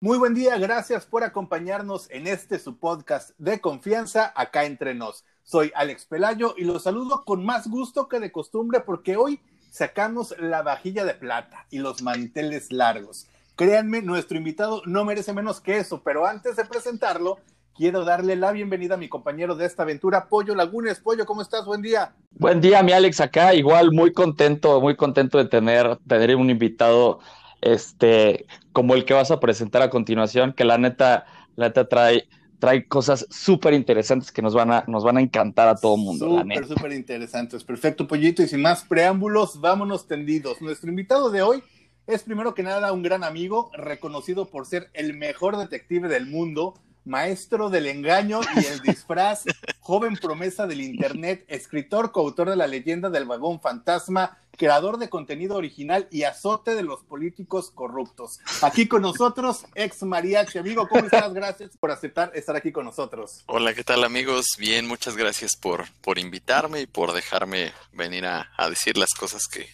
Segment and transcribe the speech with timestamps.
[0.00, 5.24] Muy buen día, gracias por acompañarnos en este su podcast de confianza acá entre nos.
[5.42, 9.40] Soy Alex Pelayo y los saludo con más gusto que de costumbre porque hoy
[9.70, 13.28] sacamos la vajilla de plata y los manteles largos.
[13.54, 17.38] Créanme, nuestro invitado no merece menos que eso, pero antes de presentarlo,
[17.74, 21.00] quiero darle la bienvenida a mi compañero de esta aventura, Pollo Lagunes.
[21.00, 21.64] Pollo, ¿cómo estás?
[21.64, 22.14] Buen día.
[22.32, 27.20] Buen día, mi Alex, acá igual muy contento, muy contento de tener, tener un invitado
[27.60, 32.28] este, como el que vas a presentar a continuación, que la neta, la neta trae,
[32.58, 36.02] trae cosas súper interesantes que nos van, a, nos van a encantar a todo el
[36.02, 36.40] mundo.
[36.40, 37.64] Súper, súper interesantes.
[37.64, 38.42] Perfecto, Pollito.
[38.42, 40.60] Y sin más preámbulos, vámonos tendidos.
[40.60, 41.62] Nuestro invitado de hoy
[42.06, 46.74] es primero que nada un gran amigo, reconocido por ser el mejor detective del mundo,
[47.04, 49.44] maestro del engaño y el disfraz,
[49.80, 55.56] joven promesa del Internet, escritor, coautor de la leyenda del vagón fantasma, creador de contenido
[55.56, 58.38] original y azote de los políticos corruptos.
[58.62, 60.58] Aquí con nosotros, ex mariachi.
[60.58, 61.32] Amigo, ¿cómo estás?
[61.32, 63.42] Gracias por aceptar estar aquí con nosotros.
[63.46, 64.46] Hola, ¿qué tal amigos?
[64.58, 69.46] Bien, muchas gracias por, por invitarme y por dejarme venir a, a decir las cosas
[69.46, 69.68] que,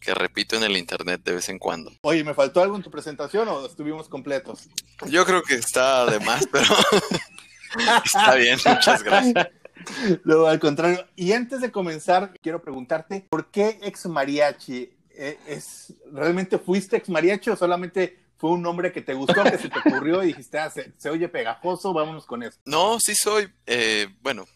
[0.00, 1.92] que repito en el internet de vez en cuando.
[2.02, 4.68] Oye, ¿me faltó algo en tu presentación o estuvimos completos?
[5.06, 6.64] Yo creo que está de más, pero
[8.04, 9.48] está bien, muchas gracias.
[10.24, 11.06] No, al contrario.
[11.16, 14.90] Y antes de comenzar, quiero preguntarte, ¿por qué ex mariachi?
[15.10, 19.58] Eh, ¿Es, ¿Realmente fuiste ex mariachi o solamente fue un nombre que te gustó, que
[19.58, 22.58] se te ocurrió y dijiste, ah, se, se oye pegajoso, vámonos con eso?
[22.64, 24.46] No, sí soy, eh, bueno,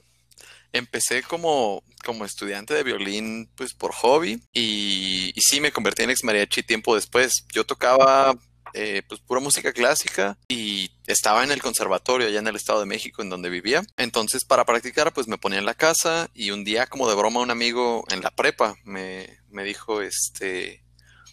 [0.75, 6.25] empecé como, como estudiante de violín, pues por hobby, y, sí me convertí en ex
[6.25, 7.47] mariachi tiempo después.
[7.53, 8.36] Yo tocaba
[8.75, 12.86] eh, pues pura música clásica y estaba en el conservatorio allá en el Estado de
[12.86, 13.84] México en donde vivía.
[13.97, 17.41] Entonces para practicar pues me ponía en la casa y un día como de broma
[17.41, 20.83] un amigo en la prepa me, me dijo este,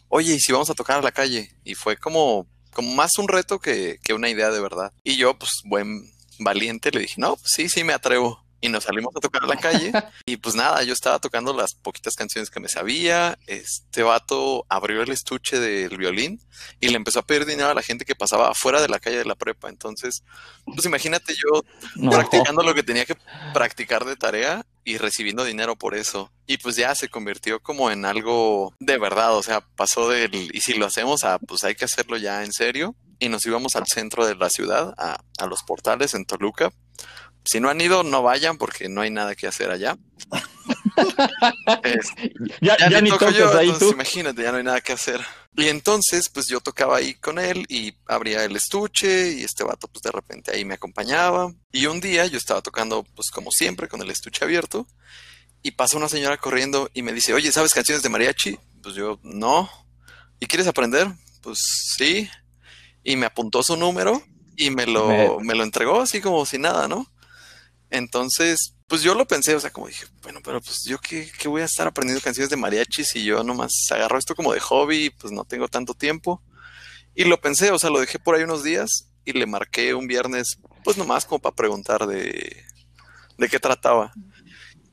[0.09, 1.55] oye, ¿y si vamos a tocar a la calle?
[1.64, 4.93] Y fue como, como más un reto que, que una idea de verdad.
[5.04, 8.83] Y yo pues buen valiente le dije, no, pues sí, sí me atrevo y nos
[8.83, 9.92] salimos a tocar a la calle.
[10.26, 13.38] y pues nada, yo estaba tocando las poquitas canciones que me sabía.
[13.48, 16.39] Este vato abrió el estuche del violín
[16.80, 19.17] y le empezó a pedir dinero a la gente que pasaba afuera de la calle
[19.17, 19.67] de la prepa.
[19.67, 20.23] Entonces,
[20.66, 21.64] pues imagínate yo
[21.95, 22.11] no.
[22.11, 23.17] practicando lo que tenía que
[23.54, 26.32] practicar de tarea y recibiendo dinero por eso.
[26.45, 29.36] Y pues ya se convirtió como en algo de verdad.
[29.36, 32.54] O sea, pasó del y si lo hacemos a pues hay que hacerlo ya en
[32.54, 32.95] serio.
[33.17, 36.72] Y nos íbamos al centro de la ciudad, a, a los portales en Toluca,
[37.44, 39.98] si no han ido, no vayan porque no hay nada que hacer allá.
[41.84, 42.08] es,
[42.62, 43.94] ya, ya, ya ni toco yo, ahí entonces, tú.
[43.94, 45.22] imagínate, ya no hay nada que hacer.
[45.56, 49.88] Y entonces, pues yo tocaba ahí con él y abría el estuche y este vato,
[49.88, 51.54] pues de repente ahí me acompañaba.
[51.72, 54.88] Y un día yo estaba tocando, pues como siempre, con el estuche abierto
[55.64, 58.60] y pasa una señora corriendo y me dice, oye, ¿sabes canciones de mariachi?
[58.82, 59.70] Pues yo, no.
[60.40, 61.08] ¿Y quieres aprender?
[61.42, 61.60] Pues
[61.98, 62.30] sí.
[63.04, 64.23] Y me apuntó su número
[64.56, 65.30] y me lo, me...
[65.44, 67.12] me lo entregó así como si nada, ¿no?
[67.92, 71.50] Entonces, pues yo lo pensé, o sea, como dije, bueno, pero pues yo qué, qué,
[71.50, 75.10] voy a estar aprendiendo canciones de mariachi si yo nomás agarro esto como de hobby,
[75.10, 76.42] pues no tengo tanto tiempo.
[77.14, 80.08] Y lo pensé, o sea, lo dejé por ahí unos días y le marqué un
[80.08, 82.64] viernes, pues nomás como para preguntar de,
[83.38, 84.14] de qué trataba.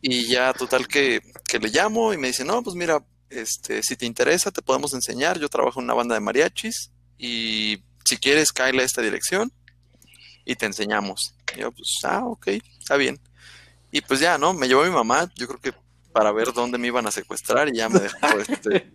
[0.02, 3.94] Y ya total que, que le llamo y me dice, no, pues mira, este, si
[3.94, 5.38] te interesa, te podemos enseñar.
[5.38, 9.52] Yo trabajo en una banda de mariachis y si quieres, cáele a esta dirección
[10.48, 11.34] y te enseñamos.
[11.54, 12.48] Y yo, pues, ah, ok,
[12.80, 13.20] está bien.
[13.92, 14.54] Y pues ya, ¿no?
[14.54, 15.74] Me llevó mi mamá, yo creo que
[16.10, 18.16] para ver dónde me iban a secuestrar y ya me dejó
[18.48, 18.90] este,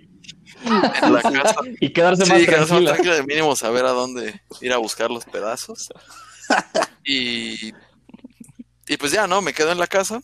[0.66, 1.56] en la casa.
[1.80, 2.92] Y quedarse sí, más quedarse tranquila.
[2.92, 5.90] más tranquila de mínimo saber a dónde ir a buscar los pedazos.
[7.06, 7.74] Y,
[8.88, 9.42] y pues ya, ¿no?
[9.42, 10.22] Me quedo en la casa.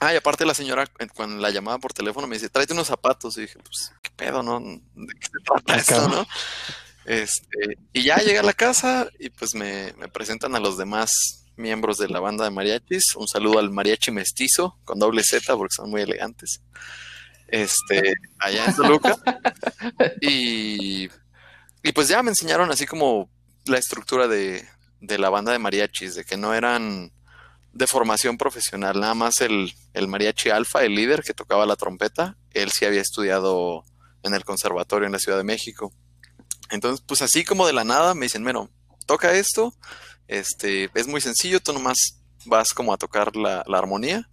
[0.00, 3.36] Ah, y aparte la señora, cuando la llamaba por teléfono, me dice, tráete unos zapatos.
[3.36, 4.60] Y dije, pues, ¿qué pedo, no?
[4.60, 6.24] ¿De qué se trata esto, no?
[7.04, 11.44] Este, y ya llegué a la casa y pues me, me, presentan a los demás
[11.56, 13.14] miembros de la banda de mariachis.
[13.16, 16.62] Un saludo al mariachi mestizo con doble Z porque son muy elegantes.
[17.48, 19.16] Este, allá en Toluca.
[20.20, 21.08] Y,
[21.82, 23.30] y pues ya me enseñaron así como
[23.66, 24.66] la estructura de,
[25.00, 27.12] de, la banda de mariachis, de que no eran
[27.72, 32.36] de formación profesional, nada más el, el mariachi alfa, el líder que tocaba la trompeta,
[32.52, 33.84] él sí había estudiado
[34.22, 35.92] en el conservatorio en la Ciudad de México.
[36.70, 38.70] Entonces, pues así como de la nada me dicen, bueno,
[39.06, 39.74] toca esto,
[40.28, 44.28] este, es muy sencillo, tú nomás vas como a tocar la, la, armonía,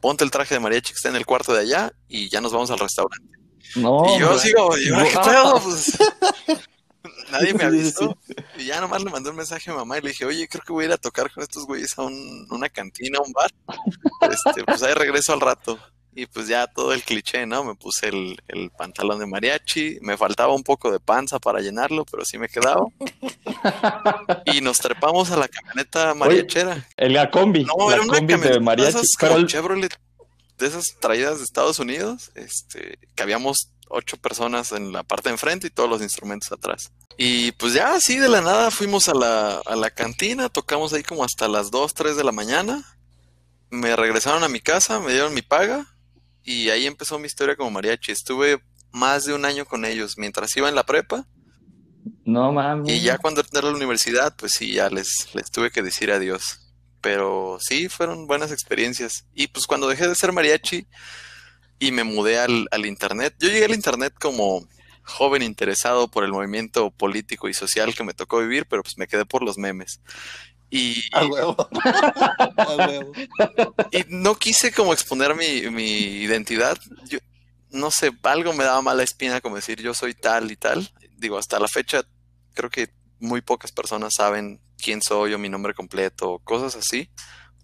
[0.00, 2.52] ponte el traje de mariachi que está en el cuarto de allá y ya nos
[2.52, 3.36] vamos al restaurante.
[3.74, 5.60] No, y yo sigo, yo, ¿qué pedo?
[5.60, 5.98] Pues,
[7.30, 8.16] nadie me avisó.
[8.56, 10.72] Y ya nomás le mandé un mensaje a mamá y le dije, oye, creo que
[10.72, 13.52] voy a ir a tocar con estos güeyes a una cantina, a un bar.
[14.30, 15.78] Este, pues ahí regreso al rato.
[16.18, 17.62] Y pues ya todo el cliché, ¿no?
[17.62, 22.24] Me puse el, pantalón de mariachi, me faltaba un poco de panza para llenarlo, pero
[22.24, 22.86] sí me quedaba.
[24.46, 26.88] y nos trepamos a la camioneta mariachera.
[26.96, 27.64] el la combi.
[27.64, 28.98] No, era una camioneta de mariachi.
[29.20, 29.94] pero Chevrolet
[30.56, 35.34] de esas traídas de Estados Unidos, este, que habíamos ocho personas en la parte de
[35.34, 36.92] enfrente y todos los instrumentos atrás.
[37.18, 41.02] Y pues ya así de la nada fuimos a la, a la cantina, tocamos ahí
[41.02, 42.82] como hasta las 2, 3 de la mañana.
[43.68, 45.86] Me regresaron a mi casa, me dieron mi paga
[46.46, 48.12] y ahí empezó mi historia como mariachi.
[48.12, 48.62] Estuve
[48.92, 51.26] más de un año con ellos mientras iba en la prepa.
[52.24, 52.88] No mames.
[52.90, 56.12] Y ya cuando entré a la universidad, pues sí, ya les, les tuve que decir
[56.12, 56.72] adiós.
[57.00, 59.26] Pero sí, fueron buenas experiencias.
[59.34, 60.86] Y pues cuando dejé de ser mariachi
[61.80, 64.66] y me mudé al, al internet, yo llegué al internet como
[65.02, 69.08] joven interesado por el movimiento político y social que me tocó vivir, pero pues me
[69.08, 70.00] quedé por los memes.
[70.70, 70.94] Y,
[73.92, 76.78] y no quise como exponer mi, mi identidad.
[77.08, 77.18] Yo,
[77.70, 80.90] no sé, algo me daba mala espina como decir yo soy tal y tal.
[81.16, 82.02] Digo, hasta la fecha
[82.54, 87.10] creo que muy pocas personas saben quién soy o mi nombre completo, cosas así,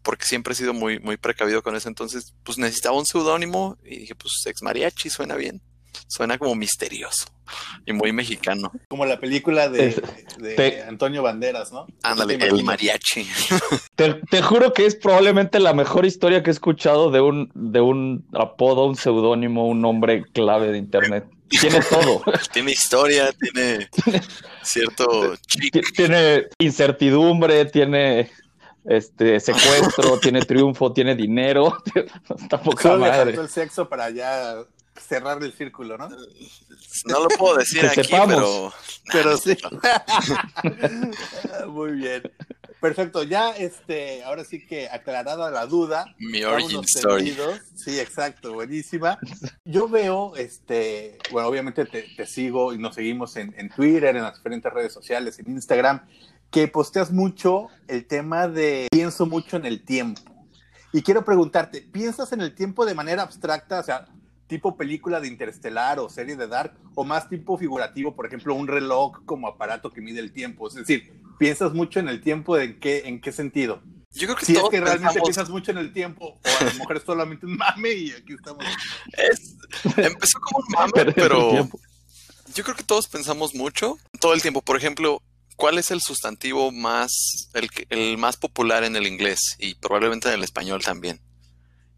[0.03, 1.89] porque siempre he sido muy, muy precavido con eso.
[1.89, 5.63] Entonces, pues necesitaba un seudónimo y dije, pues ex mariachi suena bien.
[6.09, 7.27] Suena como misterioso
[7.87, 8.73] y muy mexicano.
[8.89, 9.95] Como la película de,
[10.89, 11.87] Antonio Banderas, ¿no?
[12.03, 13.27] Ándale, el mariachi.
[13.97, 18.27] Te, juro que es probablemente la mejor historia que he escuchado de un, de un
[18.33, 21.27] apodo, un seudónimo, un nombre clave de internet.
[21.49, 22.23] Tiene todo.
[22.53, 23.89] tiene historia, tiene
[24.63, 25.35] cierto
[25.95, 28.31] Tiene incertidumbre, tiene
[28.85, 31.77] este secuestro, tiene triunfo, tiene dinero.
[31.95, 32.61] Está
[32.97, 33.35] madre.
[33.35, 34.57] el sexo para ya
[35.01, 36.09] cerrar el círculo, ¿no?
[36.09, 38.73] No lo puedo decir aquí, pero...
[39.11, 39.57] Pero sí.
[41.69, 42.23] Muy bien.
[42.81, 46.05] Perfecto, ya este, ahora sí que aclarada la duda.
[46.19, 47.37] Mi origin story.
[47.77, 49.19] Sí, exacto, buenísima.
[49.65, 54.37] Yo veo, este, bueno, obviamente te, sigo y nos seguimos en, en, Twitter, en las
[54.37, 56.09] diferentes redes sociales, en Instagram,
[56.51, 60.21] que posteas mucho el tema de pienso mucho en el tiempo.
[60.93, 63.79] Y quiero preguntarte, ¿piensas en el tiempo de manera abstracta?
[63.79, 64.09] O sea,
[64.53, 68.69] tipo película de Interestelar o serie de Dark, o más tipo figurativo, por ejemplo, un
[68.69, 70.69] reloj como aparato que mide el tiempo.
[70.69, 73.83] Es decir, piensas mucho en el tiempo, ¿en qué, en qué sentido?
[74.11, 76.75] Yo creo que si es que realmente piensas mucho en el tiempo, o a lo
[76.75, 78.63] mejor es solamente un mame y aquí estamos.
[79.97, 81.67] empezó como un mame, pero
[82.55, 84.61] yo creo que todos pensamos mucho todo el tiempo.
[84.61, 85.23] Por ejemplo,
[85.57, 90.35] ¿cuál es el sustantivo más, el, el más popular en el inglés y probablemente en
[90.35, 91.23] el español también?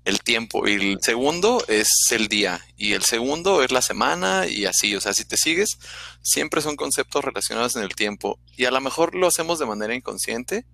[0.04, 0.68] El tiempo.
[0.68, 5.00] Y el segundo es el día y el segundo es la semana y así, o
[5.00, 5.78] sea, si te sigues,
[6.22, 9.94] siempre son conceptos relacionados en el tiempo y a lo mejor lo hacemos de manera
[9.94, 10.66] inconsciente,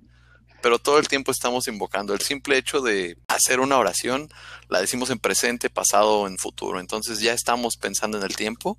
[0.63, 2.13] pero todo el tiempo estamos invocando.
[2.13, 4.29] El simple hecho de hacer una oración,
[4.69, 8.79] la decimos en presente, pasado o en futuro, entonces ya estamos pensando en el tiempo,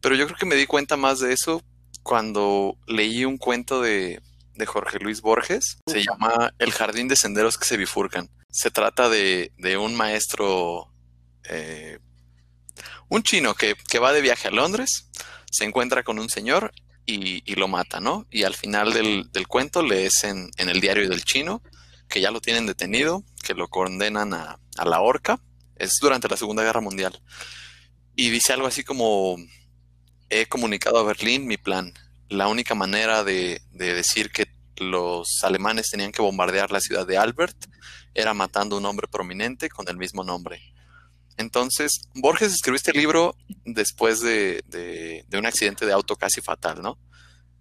[0.00, 1.62] pero yo creo que me di cuenta más de eso
[2.02, 4.20] cuando leí un cuento de,
[4.54, 9.08] de Jorge Luis Borges, se llama El jardín de senderos que se bifurcan se trata
[9.08, 10.92] de, un maestro,
[11.44, 11.98] eh,
[13.08, 15.08] un chino que, va de viaje a Londres,
[15.50, 16.72] se encuentra con un señor
[17.06, 18.26] y, lo mata, ¿no?
[18.30, 21.62] Y al final del, cuento lees en, en, el diario del chino
[22.08, 25.40] que ya lo tienen detenido, que lo condenan a, la horca.
[25.76, 27.20] Es durante la Segunda Guerra Mundial.
[28.16, 29.36] Y dice algo así como,
[30.28, 31.92] he comunicado a Berlín mi plan.
[32.28, 37.18] La única manera de, de decir que los alemanes tenían que bombardear la ciudad de
[37.18, 37.56] Albert
[38.14, 40.60] era matando un hombre prominente con el mismo nombre.
[41.38, 46.98] Entonces, Borges escribió este libro después de, un accidente de auto casi fatal, ¿no?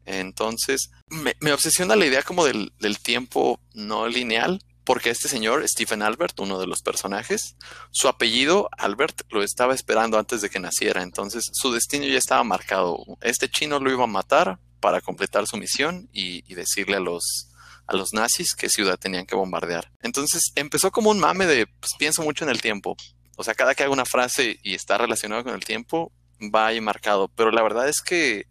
[0.06, 2.72] Entonces, me, obsesiona la idea como del,
[3.04, 7.56] tiempo no lineal, porque este señor, Stephen Albert, uno de los personajes,
[7.92, 12.44] su apellido, Albert, lo estaba esperando antes de que naciera, entonces su destino ya estaba
[12.44, 12.98] marcado.
[13.22, 17.47] Este chino lo iba a matar para completar su misión y decirle a los,
[17.88, 19.92] a los nazis qué ciudad tenían que bombardear.
[20.02, 22.96] Entonces empezó como un mame de, pues pienso mucho en el tiempo.
[23.38, 26.12] O sea, cada que hago una frase y está relacionado con el tiempo,
[26.54, 27.30] va ahí marcado.
[27.30, 28.46] Pero la verdad es que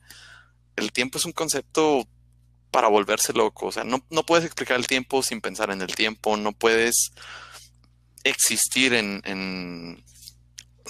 [0.77, 2.07] el tiempo es un concepto
[2.71, 3.67] para volverse loco.
[3.67, 7.13] O sea, no, no puedes explicar el tiempo sin pensar en el tiempo, no puedes
[8.25, 10.05] existir en, en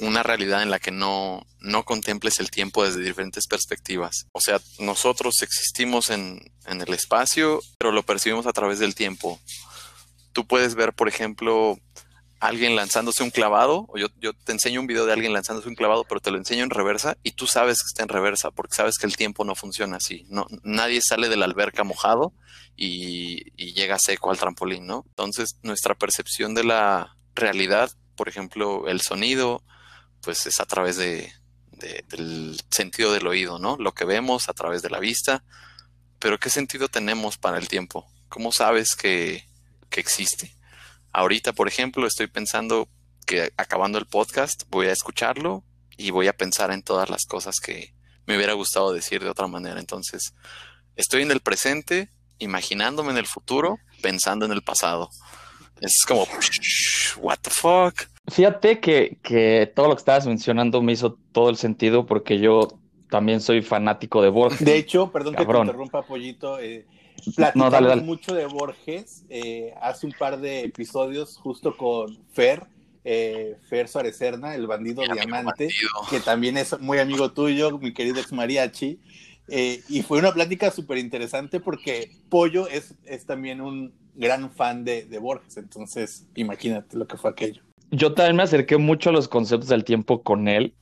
[0.01, 4.27] una realidad en la que no, no contemples el tiempo desde diferentes perspectivas.
[4.33, 9.41] O sea, nosotros existimos en, en el espacio, pero lo percibimos a través del tiempo.
[10.33, 11.79] Tú puedes ver, por ejemplo,
[12.41, 15.75] alguien lanzándose un clavado, o yo, yo te enseño un video de alguien lanzándose un
[15.75, 18.77] clavado, pero te lo enseño en reversa y tú sabes que está en reversa porque
[18.77, 20.27] sabes que el tiempo no funciona así.
[20.29, 22.35] No, nadie sale de la alberca mojado
[22.77, 25.05] y, y llega seco al trampolín, ¿no?
[25.09, 29.63] Entonces, nuestra percepción de la realidad, por ejemplo, el sonido,
[30.23, 31.33] pues es a través de,
[32.09, 33.77] del sentido del oído, ¿no?
[33.79, 35.45] Lo que vemos a través de la vista.
[36.19, 38.07] Pero ¿qué sentido tenemos para el tiempo?
[38.29, 39.47] ¿Cómo sabes que,
[39.91, 40.55] que existe?
[41.13, 42.89] Ahorita, por ejemplo, estoy pensando
[43.27, 45.65] que acabando el podcast voy a escucharlo
[45.97, 47.95] y voy a pensar en todas las cosas que
[48.27, 49.81] me hubiera gustado decir de otra manera.
[49.81, 50.35] Entonces,
[50.95, 55.11] estoy en el presente, imaginándome en el futuro, pensando en el pasado.
[55.81, 56.27] Es como,
[57.19, 58.09] what the fuck.
[58.29, 62.69] Fíjate que, que todo lo que estabas mencionando me hizo todo el sentido porque yo
[63.09, 64.65] también soy fanático de Borges.
[64.65, 66.59] De hecho, perdón que te interrumpa, Pollito.
[66.59, 66.87] Eh,
[67.35, 72.65] Platicamos mucho de Borges eh, hace un par de episodios justo con Fer,
[73.05, 75.69] eh, Fer Suárez Serna, el bandido diamante,
[76.11, 79.01] que también es muy amigo tuyo, mi querido ex mariachi.
[79.49, 84.85] Eh, y fue una plática súper interesante porque Pollo es, es también un gran fan
[84.85, 87.63] de, de Borges, entonces imagínate lo que fue aquello.
[87.91, 90.75] Yo también me acerqué mucho a los conceptos del tiempo con él.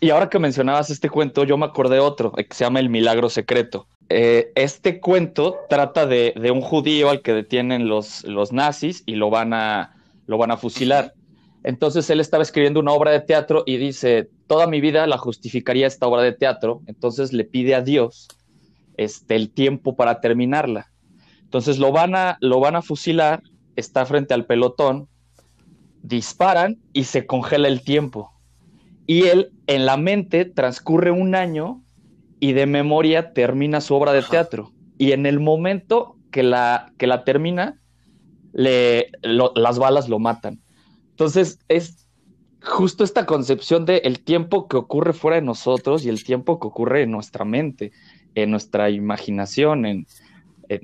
[0.00, 3.30] Y ahora que mencionabas este cuento, yo me acordé otro, que se llama El Milagro
[3.30, 3.86] Secreto.
[4.08, 9.30] Eh, este cuento trata de, un judío al que detienen los, los nazis y lo
[9.30, 9.94] van, a,
[10.26, 11.14] lo van a fusilar.
[11.62, 15.86] Entonces él estaba escribiendo una obra de teatro y dice, toda mi vida la justificaría
[15.86, 18.28] esta obra de teatro, entonces le pide a Dios
[18.96, 20.90] este, el tiempo para terminarla.
[21.42, 23.42] Entonces lo van, a, lo van a fusilar,
[23.76, 25.08] está frente al pelotón,
[26.02, 28.32] disparan y se congela el tiempo.
[29.06, 31.82] Y él en la mente transcurre un año
[32.40, 34.72] y de memoria termina su obra de teatro.
[34.98, 37.80] Y en el momento que la, que la termina,
[38.52, 40.60] le, las balas lo matan.
[41.10, 42.08] Entonces es
[42.62, 46.68] justo esta concepción de el tiempo que ocurre fuera de nosotros y el tiempo que
[46.68, 47.92] ocurre en nuestra mente,
[48.34, 49.86] en nuestra imaginación.
[49.86, 50.06] En,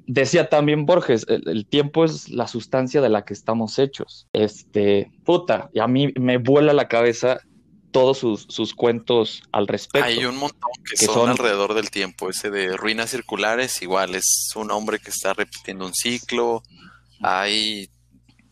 [0.06, 4.28] decía también Borges, el, el, tiempo es la sustancia de la que estamos hechos.
[4.32, 7.40] Este, puta, y a mí me vuela la cabeza
[7.90, 10.06] todos sus, cuentos al respecto.
[10.06, 12.30] Hay un montón que, son, alrededor del tiempo.
[12.30, 16.62] Ese de ruinas circulares, igual es un hombre que está repitiendo un ciclo.
[17.20, 17.90] Hay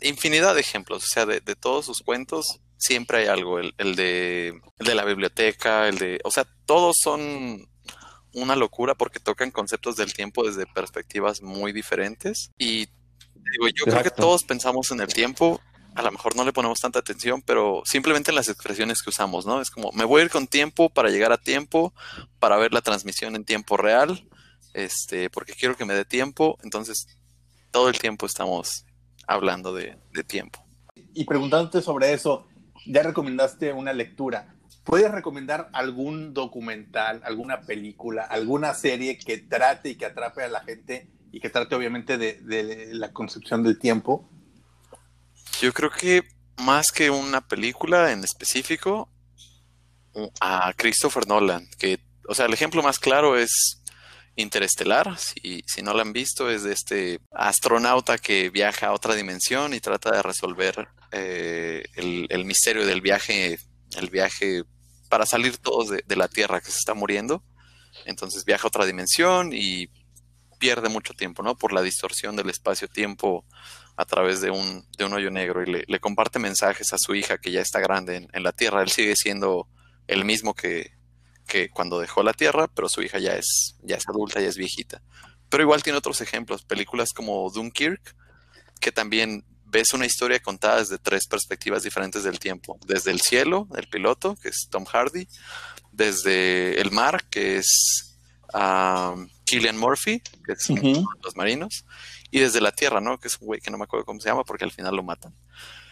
[0.00, 1.04] infinidad de ejemplos.
[1.04, 3.58] O sea, de, todos sus cuentos siempre hay algo.
[3.60, 6.20] El, de, el de la biblioteca, el de.
[6.24, 7.68] O sea, todos son
[8.36, 12.52] una locura porque tocan conceptos del tiempo desde perspectivas muy diferentes.
[12.58, 12.86] Y
[13.52, 15.60] digo, yo creo que todos pensamos en el tiempo
[15.96, 19.46] a lo mejor no le ponemos tanta atención, pero simplemente en las expresiones que usamos,
[19.46, 19.62] ¿no?
[19.62, 21.94] Es como, me voy a ir con tiempo para llegar a tiempo,
[22.38, 24.28] para ver la transmisión en tiempo real,
[24.74, 27.06] este, porque quiero que me dé tiempo, entonces
[27.70, 28.84] todo el tiempo estamos
[29.26, 30.62] hablando de, tiempo.
[31.14, 32.46] Y preguntándote sobre eso,
[32.86, 34.54] ya recomendaste una lectura.
[34.86, 40.60] ¿Puedes recomendar algún documental, alguna película, alguna serie que trate y que atrape a la
[40.60, 44.30] gente y que trate obviamente de, la concepción del tiempo?
[45.60, 46.22] Yo creo que
[46.58, 49.10] más que una película en específico,
[50.40, 53.82] a Christopher Nolan, que, o sea, el ejemplo más claro es
[54.38, 59.14] Interestelar, si, si no lo han visto, es de este astronauta que viaja a otra
[59.14, 63.58] dimensión y trata de resolver eh, el, misterio del viaje,
[63.96, 64.62] el viaje
[65.08, 67.42] para salir todos de, la Tierra que se está muriendo.
[68.04, 69.88] Entonces viaja a otra dimensión y
[70.58, 71.56] pierde mucho tiempo, ¿no?
[71.56, 73.44] Por la distorsión del espacio-tiempo
[73.96, 77.38] a través de un, de un hoyo negro y le, comparte mensajes a su hija
[77.38, 78.82] que ya está grande en, la Tierra.
[78.82, 79.68] Él sigue siendo
[80.06, 80.92] el mismo que,
[81.46, 84.56] que, cuando dejó la Tierra, pero su hija ya es, ya es adulta, ya es
[84.56, 85.02] viejita.
[85.48, 88.16] Pero igual tiene otros ejemplos, películas como Dunkirk,
[88.80, 92.78] que también ves una historia contada desde tres perspectivas diferentes del tiempo.
[92.86, 95.26] Desde el cielo, el piloto, que es Tom Hardy,
[95.92, 98.18] desde el mar, que es
[98.54, 101.84] um, Killian Murphy, que es uno de los marinos,
[102.30, 103.18] y desde la Tierra, ¿no?
[103.18, 105.02] Que es un güey que no me acuerdo cómo se llama porque al final lo
[105.02, 105.34] matan.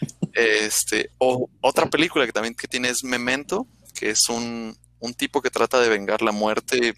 [0.36, 5.40] Este, o otra película que también que tiene es Memento, que es un, un tipo
[5.40, 6.96] que trata de vengar la muerte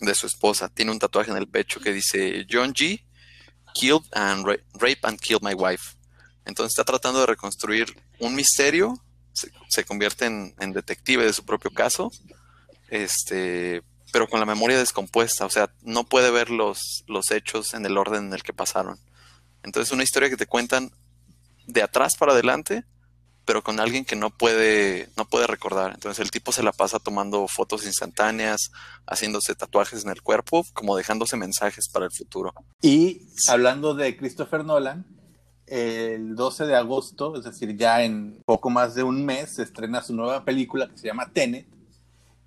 [0.00, 0.70] de su esposa.
[0.70, 3.04] Tiene un tatuaje en el pecho que dice John G.
[3.74, 4.46] Killed and
[4.80, 5.96] rape and killed my wife.
[6.46, 8.98] Entonces está tratando de reconstruir un misterio,
[9.68, 12.10] se, convierte en, en, detective de su propio caso,
[12.88, 17.84] este, pero con la memoria descompuesta, o sea, no puede ver los, los hechos en
[17.84, 18.98] el orden en el que pasaron.
[19.64, 20.92] Entonces, una historia que te cuentan
[21.66, 22.84] de atrás para adelante,
[23.44, 25.92] pero con alguien que no puede, no puede recordar.
[25.94, 28.70] Entonces el tipo se la pasa tomando fotos instantáneas,
[29.06, 32.52] haciéndose tatuajes en el cuerpo, como dejándose mensajes para el futuro.
[32.80, 35.04] Y hablando de Christopher Nolan,
[35.66, 40.02] el 12 de agosto, es decir, ya en poco más de un mes, se estrena
[40.02, 41.66] su nueva película que se llama Tenet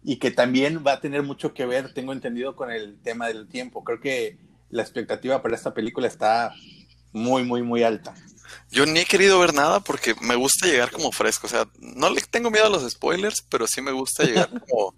[0.04, 3.48] y que también va a tener mucho que ver, tengo entendido, con el tema del
[3.48, 3.84] tiempo.
[3.84, 4.38] Creo que
[4.70, 6.54] la expectativa para esta película está
[7.12, 8.14] muy, muy, muy alta.
[8.70, 11.48] Yo ni he querido ver nada porque me gusta llegar como fresco.
[11.48, 14.94] O sea, no le tengo miedo a los spoilers, pero sí me gusta llegar como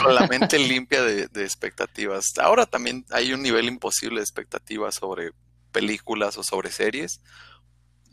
[0.00, 2.32] con la mente limpia de, expectativas.
[2.38, 5.30] Ahora también hay un nivel imposible de expectativas sobre
[5.72, 7.20] películas o sobre series.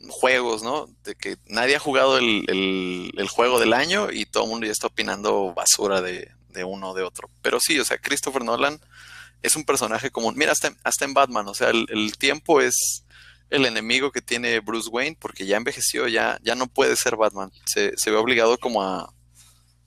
[0.08, 0.86] Juegos, ¿no?
[1.04, 4.88] De que nadie ha jugado el, juego del año y todo el mundo ya está
[4.88, 6.30] opinando basura de,
[6.64, 7.28] uno o de otro.
[7.42, 8.80] Pero sí, o sea, Christopher Nolan
[9.42, 10.34] es un personaje común.
[10.36, 13.01] Mira, hasta, hasta en Batman, o sea, el tiempo es
[13.52, 17.52] el enemigo que tiene Bruce Wayne porque ya envejeció, ya, ya no puede ser Batman.
[17.66, 19.12] Se, ve obligado como a,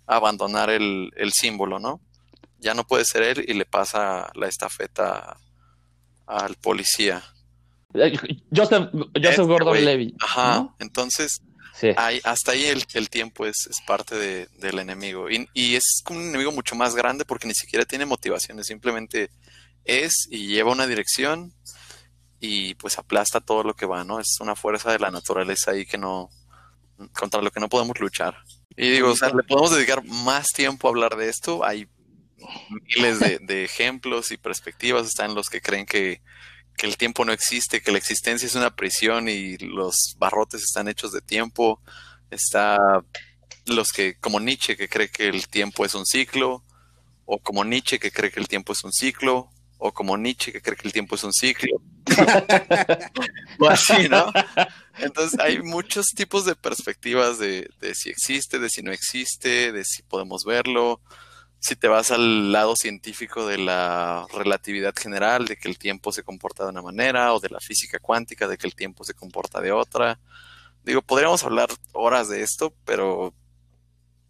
[0.06, 2.00] abandonar el, símbolo, ¿no?
[2.60, 5.38] Ya no puede ser él y le pasa la estafeta
[6.28, 7.24] al policía.
[8.56, 8.90] Joseph,
[9.22, 10.16] Joseph Gordon Levy.
[10.20, 11.42] Ajá, entonces
[12.24, 15.30] hasta ahí el, el tiempo es, es parte de, del enemigo.
[15.30, 19.30] Y, y, es un enemigo mucho más grande porque ni siquiera tiene motivaciones, simplemente
[19.84, 21.54] es y lleva una dirección
[22.46, 24.20] y pues aplasta todo lo que va, ¿no?
[24.20, 26.30] Es una fuerza de la naturaleza ahí que no,
[27.18, 28.38] contra lo que no podemos luchar.
[28.76, 31.64] Y digo, o sea, le podemos dedicar más tiempo a hablar de esto.
[31.64, 31.88] Hay
[32.96, 35.08] miles de, ejemplos y perspectivas.
[35.08, 36.22] Están los que creen que,
[36.78, 40.88] que, el tiempo no existe, que la existencia es una prisión y los barrotes están
[40.88, 41.82] hechos de tiempo.
[42.30, 42.78] Está
[43.66, 46.64] los que, como Nietzsche, que cree que el tiempo es un ciclo,
[47.26, 49.50] o como Nietzsche, que cree que el tiempo es un ciclo,
[49.86, 51.82] o como Nietzsche, que cree que el tiempo es un ciclo.
[53.60, 54.32] o así, ¿no?
[54.98, 60.02] Entonces hay muchos tipos de perspectivas de, si existe, de si no existe, de si
[60.04, 61.02] podemos verlo.
[61.60, 66.24] Si te vas al lado científico de la relatividad general, de que el tiempo se
[66.24, 69.62] comporta de una manera, o de la física cuántica, de que el tiempo se comporta
[69.62, 70.20] de otra.
[70.84, 73.34] Digo, podríamos hablar horas de esto, pero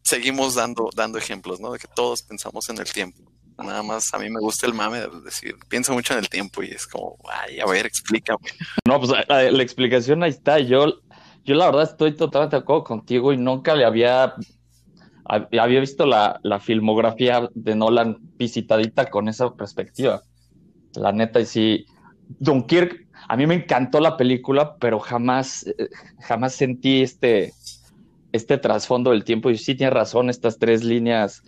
[0.03, 1.71] seguimos dando, dando ejemplos, ¿no?
[1.71, 3.34] De que todos pensamos en el tiempo.
[3.57, 6.61] Nada más a mí me gusta el mame, de decir, pienso mucho en el tiempo
[6.61, 8.49] y es como, ay, a ver, explícame.
[8.85, 10.59] No, pues la, explicación ahí está.
[10.59, 11.01] Yo,
[11.45, 14.35] yo la verdad estoy totalmente de acuerdo contigo y nunca le había,
[15.25, 20.21] había visto la, la filmografía de Nolan visitadita con esa perspectiva.
[20.95, 21.85] La neta, y sí,
[22.39, 25.89] Dunkirk, a mí me encantó la película, pero jamás, eh,
[26.19, 27.53] jamás sentí este,
[28.31, 29.49] este trasfondo del tiempo.
[29.49, 31.41] Y sí tiene razón, estas tres líneas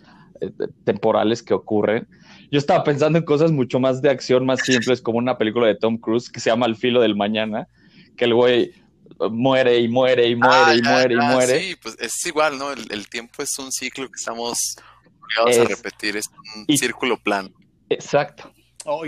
[0.84, 2.08] temporales que ocurren.
[2.50, 5.74] Yo estaba pensando en cosas mucho más de acción, más simples, como una película de
[5.74, 7.68] Tom Cruise que se llama El filo del mañana,
[8.16, 8.72] que el güey
[9.30, 11.60] muere y muere y muere ah, y muere y muere.
[11.60, 12.72] Sí, pues es igual, ¿no?
[12.72, 14.76] El, tiempo es un ciclo que estamos
[15.22, 16.30] obligados a repetir, es
[16.68, 17.50] un círculo plano.
[17.90, 18.52] Exacto.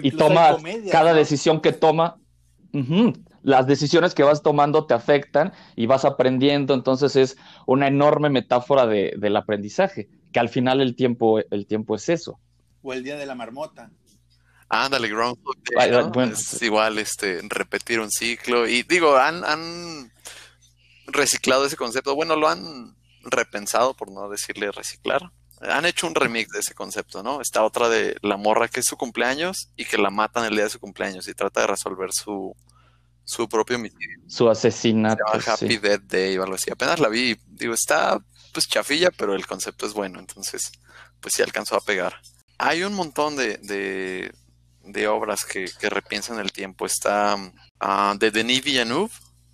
[0.03, 0.57] y toma
[0.91, 2.17] cada decisión que toma,
[3.43, 8.87] las decisiones que vas tomando te afectan y vas aprendiendo, entonces es una enorme metáfora
[8.87, 12.39] de, del aprendizaje que al final el tiempo, el tiempo es eso.
[12.83, 13.91] O el día de la marmota.
[14.69, 15.57] Ándale, Groundhog
[16.33, 18.69] es igual este, repetir un ciclo.
[18.69, 20.13] Y digo, han, han
[21.07, 22.15] reciclado ese concepto.
[22.15, 25.33] Bueno, lo han repensado, por no decirle reciclar.
[25.61, 27.41] Han hecho un remix de ese concepto, ¿no?
[27.41, 30.65] Está otra de la morra que es su cumpleaños y que la matan el día
[30.65, 32.55] de su cumpleaños y trata de resolver su,
[33.25, 34.19] su propio homicidio.
[34.29, 35.25] Su asesinato.
[35.47, 36.71] Happy Dead Day o algo así.
[36.71, 37.37] Apenas la vi.
[37.49, 38.19] Digo, está
[38.51, 40.73] pues chafilla, pero el concepto es bueno, entonces
[41.21, 42.21] pues sí alcanzó a pegar.
[42.59, 43.59] Hay un montón de,
[44.83, 46.85] de, obras que, que, repiensan el tiempo.
[46.85, 49.11] Está uh, de Denis Villeneuve,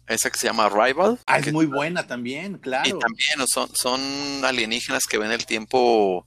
[0.08, 1.18] esa que se llama Rival.
[1.26, 2.88] Ah, es muy buena también, claro.
[2.88, 4.00] Y también son, son
[4.44, 6.26] alienígenas que ven el tiempo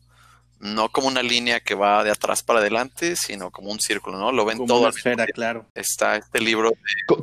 [0.59, 4.31] no como una línea que va de atrás para adelante, sino como un círculo, ¿no?
[4.31, 4.79] Lo ven como todo.
[4.81, 5.65] Una esfera, claro.
[5.73, 6.73] Está este libro.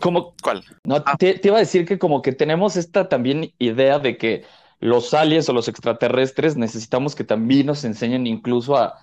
[0.00, 0.64] como, ¿Cuál?
[0.84, 1.16] No, ah.
[1.18, 4.44] te, te, iba a decir que como que tenemos esta también idea de que
[4.80, 8.94] los aliens o los extraterrestres necesitamos que también nos enseñen incluso a,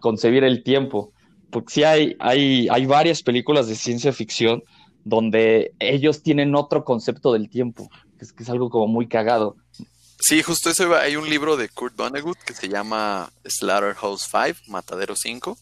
[0.00, 1.12] concebir el tiempo.
[1.50, 4.62] Porque sí hay, hay, hay varias películas de ciencia ficción
[5.04, 9.56] donde ellos tienen otro concepto del tiempo, que es, algo como muy cagado.
[10.20, 15.16] Sí, justo eso hay un libro de Kurt Vonnegut que se llama Slaughterhouse 5, Matadero
[15.16, 15.58] 5,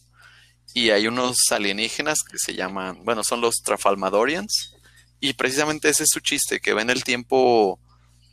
[0.75, 4.75] y hay unos alienígenas que se llaman, bueno, son los Trafalmadorians,
[5.19, 7.79] y precisamente ese es su chiste, que ven el tiempo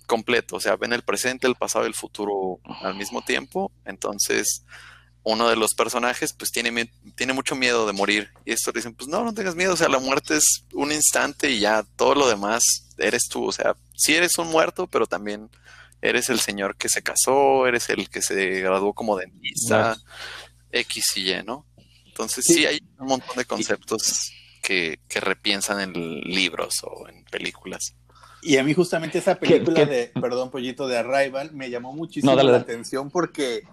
[0.09, 3.71] completo, o sea, ven el presente, el pasado y el futuro al mismo tiempo.
[3.85, 4.64] Entonces,
[5.23, 8.31] uno de los personajes pues tiene, tiene mucho miedo de morir.
[8.44, 11.51] Y esto dicen, pues no, no tengas miedo, o sea, la muerte es un instante
[11.51, 15.51] y ya todo lo demás eres tú, o sea, sí eres un muerto, pero también
[16.01, 19.97] eres el señor que se casó, eres el que se graduó como dentista,
[20.73, 21.66] X y Y, ¿no?
[22.07, 22.66] Entonces sí.
[22.66, 27.94] hay un montón de conceptos que, que repiensan en libros o en películas.
[28.42, 32.57] Y a mí justamente esa película de, perdón, Pollito, de Arrival, me llamó muchísimo la
[32.57, 33.64] atención porque,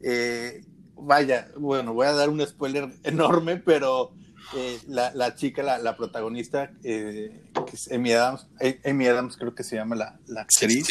[0.00, 0.64] eh,
[0.96, 4.12] vaya, bueno, voy a dar un spoiler enorme, pero
[4.56, 8.46] eh, la, chica, la, protagonista, eh, que es Amy Adams,
[8.84, 10.88] Amy Adams creo que se llama la, actriz,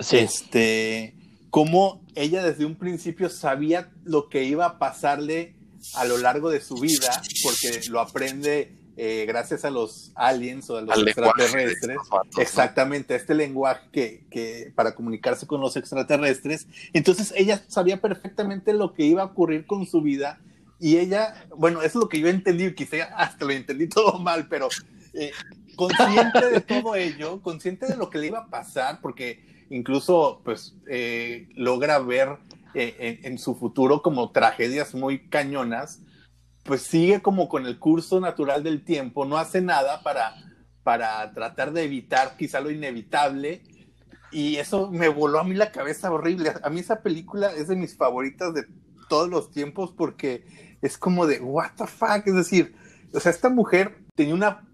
[0.00, 0.18] sí.
[0.18, 1.14] este,
[1.50, 5.54] como ella desde un principio sabía lo que iba a pasarle
[5.94, 10.76] a lo largo de su vida, porque lo aprende eh, gracias a los aliens o
[10.76, 11.96] a los extraterrestres.
[12.36, 16.66] Exactamente, este lenguaje que, que, para comunicarse con los extraterrestres.
[16.92, 20.38] Entonces ella sabía perfectamente lo que iba a ocurrir con su vida
[20.78, 24.68] y ella, bueno, es lo que yo entendí, quizá hasta lo entendí todo mal, pero
[25.14, 25.32] eh,
[25.76, 30.74] consciente de todo ello, consciente de lo que le iba a pasar, porque incluso pues
[30.88, 32.36] eh, logra ver
[32.74, 36.00] en, su futuro como tragedias muy cañonas,
[36.64, 40.34] pues sigue como con el curso natural del tiempo, no hace nada para,
[40.82, 43.62] para tratar de evitar quizá lo inevitable.
[44.32, 46.52] Y eso me voló a mí la cabeza horrible.
[46.62, 48.64] A mí esa película es de mis favoritas de
[49.08, 50.44] todos los tiempos porque
[50.82, 52.74] es como de, what the fuck, es decir,
[53.12, 54.68] o sea, esta mujer tenía una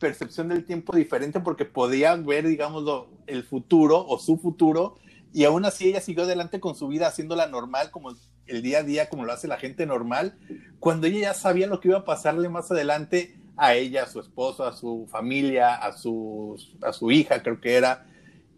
[0.00, 2.84] percepción del tiempo diferente porque podía ver, digamos,
[3.26, 4.96] el futuro o su futuro
[5.32, 8.14] y aún así ella siguió adelante con su vida haciéndola normal como
[8.46, 10.38] el día a día como lo hace la gente normal,
[10.84, 14.20] cuando ella ya sabía lo que iba a pasarle más adelante a ella, a su
[14.20, 18.06] esposo, a su familia, a su, a su hija, creo que era.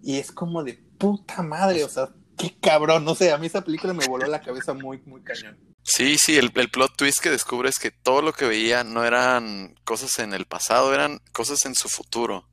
[0.03, 3.63] Y es como de puta madre, o sea, qué cabrón, no sé, a mí esa
[3.63, 5.57] película me voló la cabeza muy, muy cañón.
[5.83, 9.05] Sí, sí, el, el plot twist que descubres es que todo lo que veía no
[9.05, 12.49] eran cosas en el pasado, eran cosas en su futuro.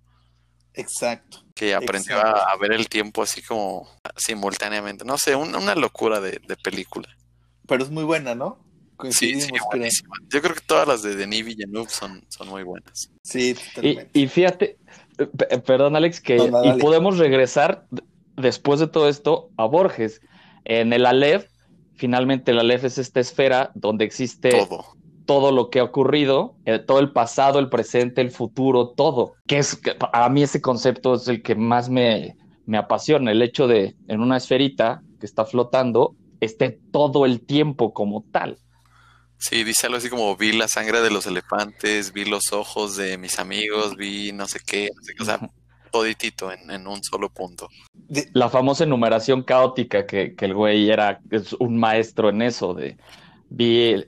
[0.76, 1.44] Exacto.
[1.56, 5.04] Que aprendió A, ver el tiempo así como simultáneamente.
[5.06, 7.10] No sé, una locura de película
[7.68, 8.58] pero es muy buena, ¿no?
[9.10, 10.16] Sí, sí, buenísima.
[10.30, 13.12] Yo creo que todas las de Denis Villeneuve son, son muy buenas.
[13.24, 14.10] Sí, totalmente.
[14.18, 14.78] Y, fíjate,
[15.66, 17.86] perdón Alex, que y podemos regresar
[18.38, 20.22] después de todo esto a Borges.
[20.66, 21.48] En el Aleph,
[21.96, 24.86] finalmente el Aleph es esta esfera donde existe todo,
[25.26, 29.34] todo lo que ha ocurrido, eh, todo el pasado, el presente, el futuro, todo.
[29.48, 29.82] Que es,
[30.14, 34.22] a mí ese concepto es el que más me, me apasiona, el hecho de en
[34.22, 38.58] una esferita que está flotando esté todo el tiempo como tal.
[39.38, 43.18] Sí, dice algo así como vi la sangre de los elefantes, vi los ojos de
[43.18, 45.40] mis amigos, vi no sé qué, no sé qué o sea,
[45.92, 47.68] toditito en, un solo punto.
[48.34, 52.98] La famosa enumeración caótica que, el güey era es un maestro en eso, de
[53.50, 54.04] vi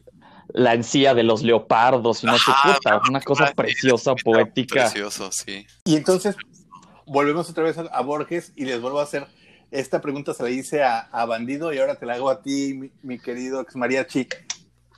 [0.53, 4.85] la encía de los leopardos y no sé qué, una cosa preciosa, poética.
[4.85, 5.67] Precioso, sí.
[5.83, 6.35] Y entonces
[7.05, 9.27] volvemos otra vez a Borges y les vuelvo a hacer
[9.71, 13.19] esta pregunta se la hice a, Bandido y ahora te la hago a ti, mi,
[13.19, 14.27] querido ex mariachi.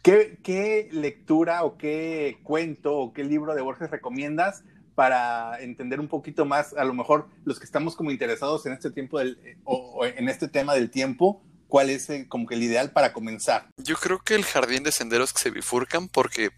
[0.03, 4.63] ¿Qué, ¿Qué, lectura o qué cuento o qué libro de Borges recomiendas
[4.95, 8.89] para entender un poquito más, a lo mejor los que estamos como interesados en este
[8.89, 12.91] tiempo del, o, en este tema del tiempo, cuál es eh, como que el ideal
[12.91, 13.67] para comenzar?
[13.77, 16.49] Yo creo que el jardín de senderos que se bifurcan porque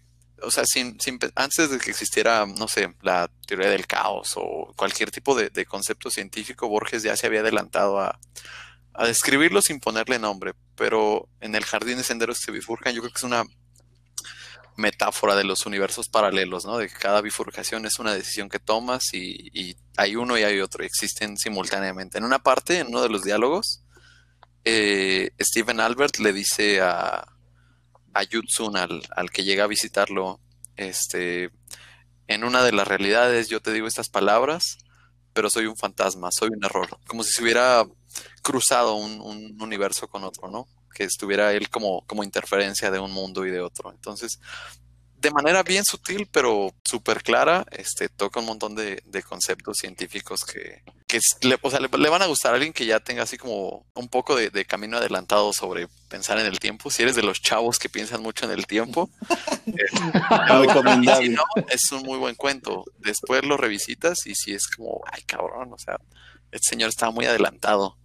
[0.42, 0.98] o sea, sin,
[1.34, 6.10] antes de que existiera, no sé, la teoría del caos o cualquier tipo de, concepto
[6.10, 8.18] científico, Borges ya se había adelantado a,
[9.04, 10.52] describirlo sin ponerle nombre.
[10.76, 13.44] Pero en el jardín de senderos que se bifurcan, yo creo que es una
[14.76, 16.78] metáfora de los universos paralelos, ¿no?
[16.78, 20.82] De que cada bifurcación es una decisión que tomas y, hay uno y hay otro,
[20.82, 22.18] y existen simultáneamente.
[22.18, 23.82] En una parte, en uno de los diálogos,
[24.64, 27.26] eh, Stephen Albert le dice a,
[28.14, 30.40] a Yutsun, al, al que llega a visitarlo,
[30.76, 31.50] este,
[32.26, 34.78] en una de las realidades yo te digo estas palabras,
[35.32, 37.86] pero soy un fantasma, soy un error, como si se hubiera
[38.42, 40.66] cruzado un, un universo con otro, ¿no?
[40.94, 43.92] Que estuviera él como, como interferencia de un mundo y de otro.
[43.92, 44.40] Entonces,
[45.20, 50.82] de manera bien sutil, pero súper clara, este, toca un montón de, conceptos científicos que,
[51.42, 51.58] le,
[51.98, 54.96] le, van a gustar a alguien que ya tenga así como un poco de, camino
[54.96, 56.90] adelantado sobre pensar en el tiempo.
[56.90, 59.10] Si eres de los chavos que piensan mucho en el tiempo,
[61.68, 62.84] es un muy buen cuento.
[62.98, 66.00] Después lo revisitas y si es como, ay cabrón, o sea,
[66.50, 67.98] este señor estaba muy adelantado.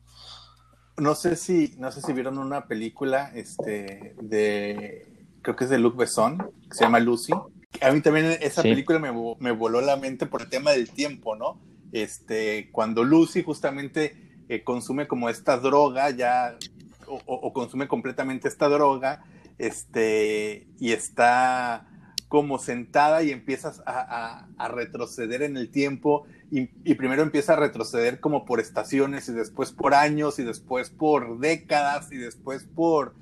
[0.97, 5.14] No sé si, no sé si vieron una película este, de
[5.45, 7.31] creo que es de Luc Besson, que se llama Lucy.
[7.79, 11.36] A mí también esa película me, me, voló la mente por el tema del tiempo,
[11.36, 11.62] ¿no?
[11.91, 16.58] Este, cuando Lucy justamente eh, consume como esta droga, ya,
[17.05, 19.23] o, consume completamente esta droga,
[19.60, 21.88] este, y está
[22.27, 27.58] como sentada y empiezas a, a, retroceder en el tiempo y, y, primero empieza a
[27.58, 33.13] retroceder como por estaciones y después por años y después por décadas y después por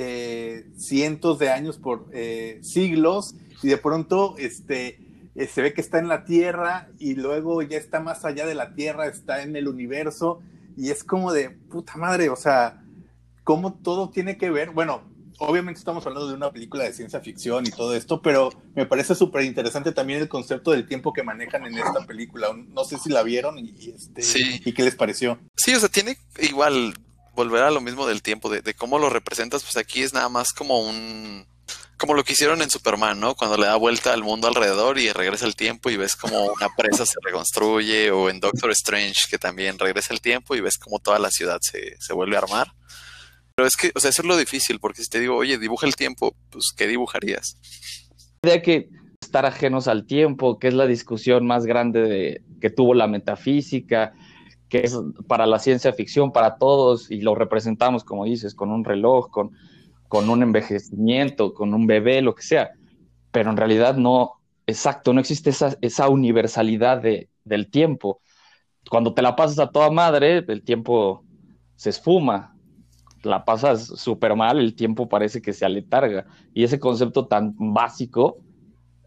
[0.00, 3.34] eh, cientos de años por eh, siglos
[3.64, 5.00] y de pronto este,
[5.34, 8.54] eh, se ve que está en la Tierra y luego ya está más allá de
[8.54, 10.38] la Tierra, está en el universo
[10.76, 12.80] y es como de puta madre, o sea,
[13.42, 15.02] cómo todo tiene que ver, bueno,
[15.40, 19.16] obviamente estamos hablando de una película de ciencia ficción y todo esto, pero me parece
[19.16, 22.54] súper interesante también el concepto del tiempo que manejan en esta película.
[22.68, 25.40] No sé si la vieron y, este, y qué les pareció.
[25.56, 26.94] Sí, o sea, tiene igual
[27.38, 30.52] volver a lo mismo del tiempo, de, cómo lo representas, pues aquí es nada más
[30.52, 31.46] como un
[31.96, 33.34] como lo que hicieron en Superman, ¿no?
[33.34, 36.68] Cuando le da vuelta al mundo alrededor y regresa el tiempo y ves como una
[36.76, 41.00] presa se reconstruye, o en Doctor Strange, que también regresa el tiempo y ves como
[41.00, 42.72] toda la ciudad se, se vuelve a armar.
[43.56, 45.88] Pero es que, o sea, eso es lo difícil, porque si te digo, oye, dibuja
[45.88, 47.56] el tiempo, pues, ¿qué dibujarías?
[48.44, 48.88] idea que
[49.20, 54.14] estar ajenos al tiempo, que es la discusión más grande de, que tuvo la metafísica,
[54.68, 58.84] que es para la ciencia ficción, para todos, y lo representamos, como dices, con un
[58.84, 59.52] reloj, con,
[60.08, 62.72] con un envejecimiento, con un bebé, lo que sea.
[63.30, 64.34] Pero en realidad no,
[64.66, 68.20] exacto, no existe esa, esa universalidad de, del tiempo.
[68.90, 71.24] Cuando te la pasas a toda madre, el tiempo
[71.76, 72.54] se esfuma,
[73.22, 76.26] la pasas súper mal, el tiempo parece que se aletarga.
[76.54, 78.38] Y ese concepto tan básico,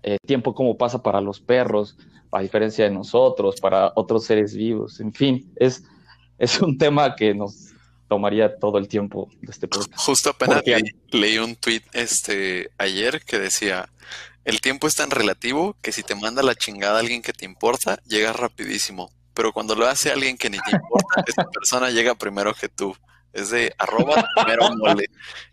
[0.04, 1.98] eh, tiempo como pasa para los perros,
[2.32, 5.84] a diferencia de nosotros, para otros seres vivos, en fin, es,
[6.38, 7.72] es un tema que nos
[8.08, 9.98] tomaría todo el tiempo de este podcast.
[9.98, 10.64] Justo apenas
[11.12, 13.88] leí, un tweet este, ayer que decía,
[14.44, 18.02] el tiempo es tan relativo que si te manda la chingada alguien que te importa,
[18.06, 19.10] llega rapidísimo.
[19.34, 22.96] Pero cuando lo hace alguien que ni te importa, esa persona llega primero que tú.
[23.32, 25.06] Es de arroba primero mole.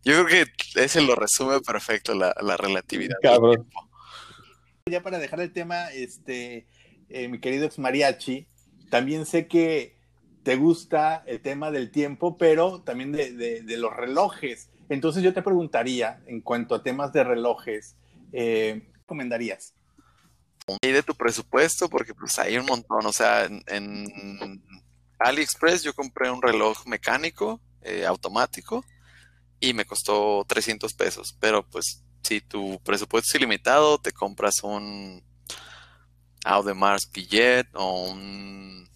[0.05, 3.15] Yo creo que ese lo resume perfecto la, relatividad.
[4.89, 6.67] Ya para dejar el tema, este,
[7.09, 8.47] eh, mi querido ex mariachi,
[8.91, 9.97] también sé que
[10.43, 14.71] te gusta el tema del tiempo, pero también de, los relojes.
[14.89, 17.97] Entonces yo te preguntaría, en cuanto a temas de relojes,
[18.33, 19.75] eh, ¿qué recomendarías?
[20.83, 24.63] Y de tu presupuesto, porque pues hay un montón, o sea, en
[25.19, 28.85] AliExpress yo compré un reloj mecánico eh, automático
[29.61, 31.37] y me costó 300 pesos.
[31.41, 35.23] Pero pues si tu presupuesto es ilimitado, te compras un
[36.45, 38.89] Audemars Pillet o un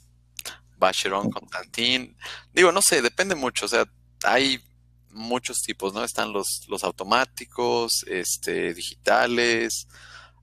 [0.76, 2.16] Vacheron Constantin.
[2.52, 3.66] Digo, no sé, depende mucho.
[3.66, 3.84] O sea,
[4.24, 4.62] hay
[5.10, 6.04] muchos tipos, ¿no?
[6.04, 9.88] Están los, los automáticos, este, digitales,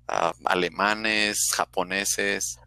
[0.07, 2.59] ah, alemanes, japoneses.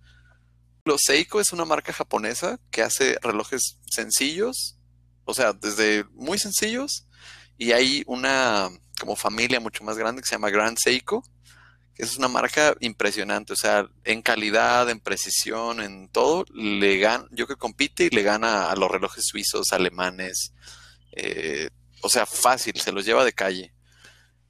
[0.84, 4.76] Los Seiko es una marca japonesa que hace relojes sencillos
[5.24, 7.06] o sea, desde muy sencillos
[7.56, 8.70] y hay una
[9.02, 11.24] como familia mucho más grande que se llama Grand Seiko,
[11.92, 17.26] que es una marca impresionante, o sea, en calidad, en precisión, en todo, le gana,
[17.32, 20.52] yo que compite y le gana a los relojes suizos, alemanes,
[21.16, 21.68] eh,
[22.00, 23.72] o sea, fácil, se los lleva de calle.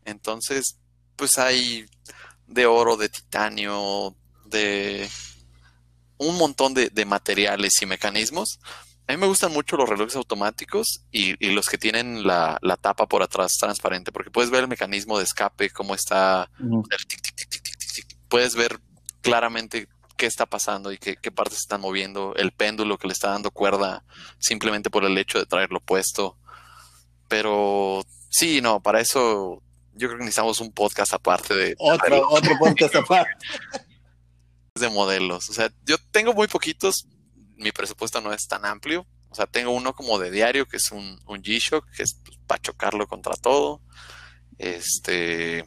[0.05, 0.77] Entonces,
[1.17, 1.87] pues hay
[2.47, 5.09] de oro, de titanio, de
[6.19, 8.61] un montón de, de materiales y mecanismos
[9.07, 13.23] a mí me gustan mucho los relojes automáticos y, los que tienen la, tapa por
[13.23, 16.51] atrás transparente, porque puedes ver el mecanismo de escape, cómo está
[18.29, 18.81] Puedes ver
[19.21, 23.51] claramente qué está pasando y qué, partes están moviendo, el péndulo que le está dando
[23.51, 24.05] cuerda
[24.39, 26.39] simplemente por el hecho de traerlo puesto.
[27.29, 29.63] Pero sí, no, para eso
[29.95, 31.75] yo creo que necesitamos un podcast aparte de...
[31.79, 33.33] Otro, otro podcast aparte.
[34.75, 35.51] De modelos.
[35.51, 37.07] O sea, yo tengo muy poquitos,
[37.57, 39.07] mi presupuesto no es tan amplio.
[39.31, 42.39] O sea, tengo uno como de diario, que es un, un G-Shock, que es pues,
[42.47, 43.81] para chocarlo contra todo.
[44.59, 45.65] Este,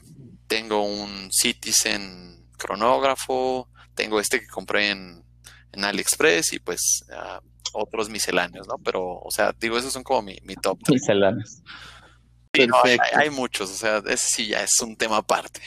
[0.47, 5.23] tengo un Citizen cronógrafo, tengo este que compré en,
[5.71, 7.41] en AliExpress y pues ah,
[7.73, 8.75] otros misceláneos, ¿no?
[8.83, 10.79] Pero, o sea, digo, esos son como mi, mi top.
[10.89, 11.61] Misceláneos.
[13.13, 15.61] hay, muchos, o sea, ese sí ya es un tema aparte.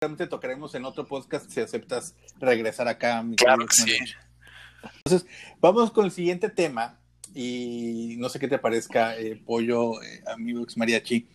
[0.00, 3.22] Realmente tocaremos en otro podcast si aceptas regresar acá.
[3.22, 3.96] Mi claro que sí.
[5.04, 5.28] Entonces,
[5.60, 6.98] vamos con el siguiente tema
[7.34, 11.26] y no sé qué te parezca, eh, Pollo, eh, amigo ex mariachi,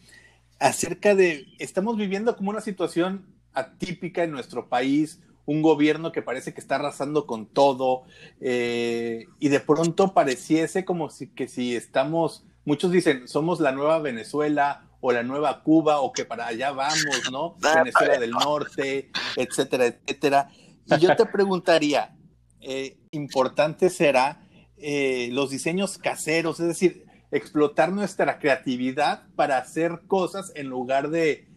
[0.59, 6.53] acerca de, estamos viviendo como una situación atípica en nuestro país, un gobierno que parece
[6.53, 8.03] que está arrasando con todo
[8.39, 13.97] eh, y de pronto pareciese como si que si estamos, muchos dicen, somos la nueva
[13.99, 17.55] Venezuela o la nueva Cuba o que para allá vamos, ¿no?
[17.75, 20.51] Venezuela del Norte, etcétera, etcétera.
[20.85, 22.15] Y yo te preguntaría,
[22.61, 24.41] eh, importante será
[24.77, 31.47] eh, los diseños caseros, es decir, explotar nuestra creatividad para hacer cosas en lugar de,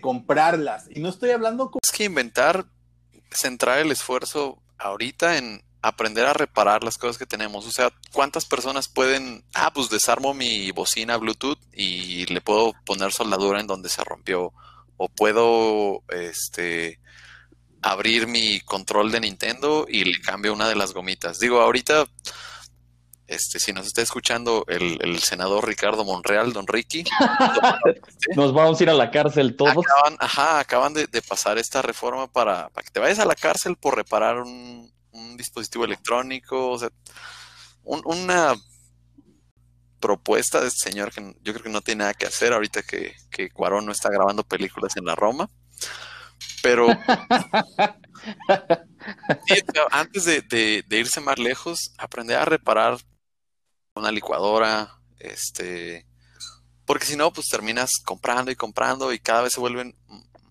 [0.00, 0.86] comprarlas.
[0.90, 1.70] Y no estoy hablando...
[1.70, 1.80] Con...
[1.82, 2.66] Es que inventar,
[3.30, 7.66] centrar el esfuerzo ahorita en aprender a reparar las cosas que tenemos.
[7.66, 13.12] O sea, ¿cuántas personas pueden, ah, pues desarmo mi bocina Bluetooth y le puedo poner
[13.12, 14.52] soldadura en donde se rompió?
[14.96, 17.00] O puedo, este,
[17.82, 21.38] abrir mi control de Nintendo y le cambio una de las gomitas.
[21.40, 22.06] Digo, ahorita,
[23.26, 27.04] este, si nos está escuchando el, senador Ricardo Monreal, don Ricky,
[28.36, 29.84] nos vamos a ir a la cárcel todos.
[29.84, 33.76] Acaban, ajá, acaban de, pasar esta reforma para, para, que te vayas a la cárcel
[33.76, 34.90] por reparar un,
[35.36, 36.88] dispositivo electrónico, o sea,
[37.82, 38.54] una
[40.00, 43.14] propuesta de este señor que yo creo que no tiene nada que hacer ahorita que,
[43.30, 45.50] que Cuarón no está grabando películas en la Roma.
[46.62, 46.86] Pero
[49.90, 52.98] antes de, irse más lejos, aprender a reparar
[53.94, 56.06] una licuadora, este,
[56.86, 59.96] porque si no, pues terminas comprando y comprando y cada vez se vuelven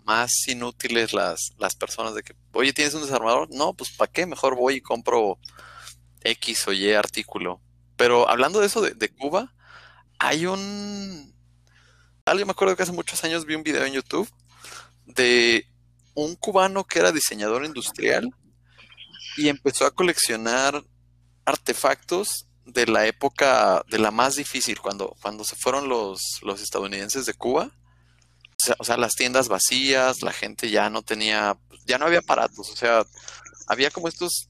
[0.04, 3.48] más inútiles las, las personas de que, oye, ¿tienes un desarmador?
[3.50, 4.26] No, pues ¿para qué?
[4.26, 5.38] Mejor voy y compro
[6.22, 7.60] X o Y artículo.
[7.96, 9.54] Pero hablando de eso de, Cuba,
[10.18, 11.32] hay un...
[12.24, 14.28] Alguien me acuerdo que hace muchos años vi un video en YouTube
[15.06, 15.66] de
[16.14, 18.30] un cubano que era diseñador industrial
[19.36, 20.82] y empezó a coleccionar
[21.44, 27.26] artefactos de la época de la más difícil, cuando, cuando se fueron los, los estadounidenses
[27.26, 27.70] de Cuba.
[28.78, 32.76] O sea, las tiendas vacías, la gente ya no tenía, ya no había aparatos, o
[32.76, 33.04] sea,
[33.66, 34.48] había como estos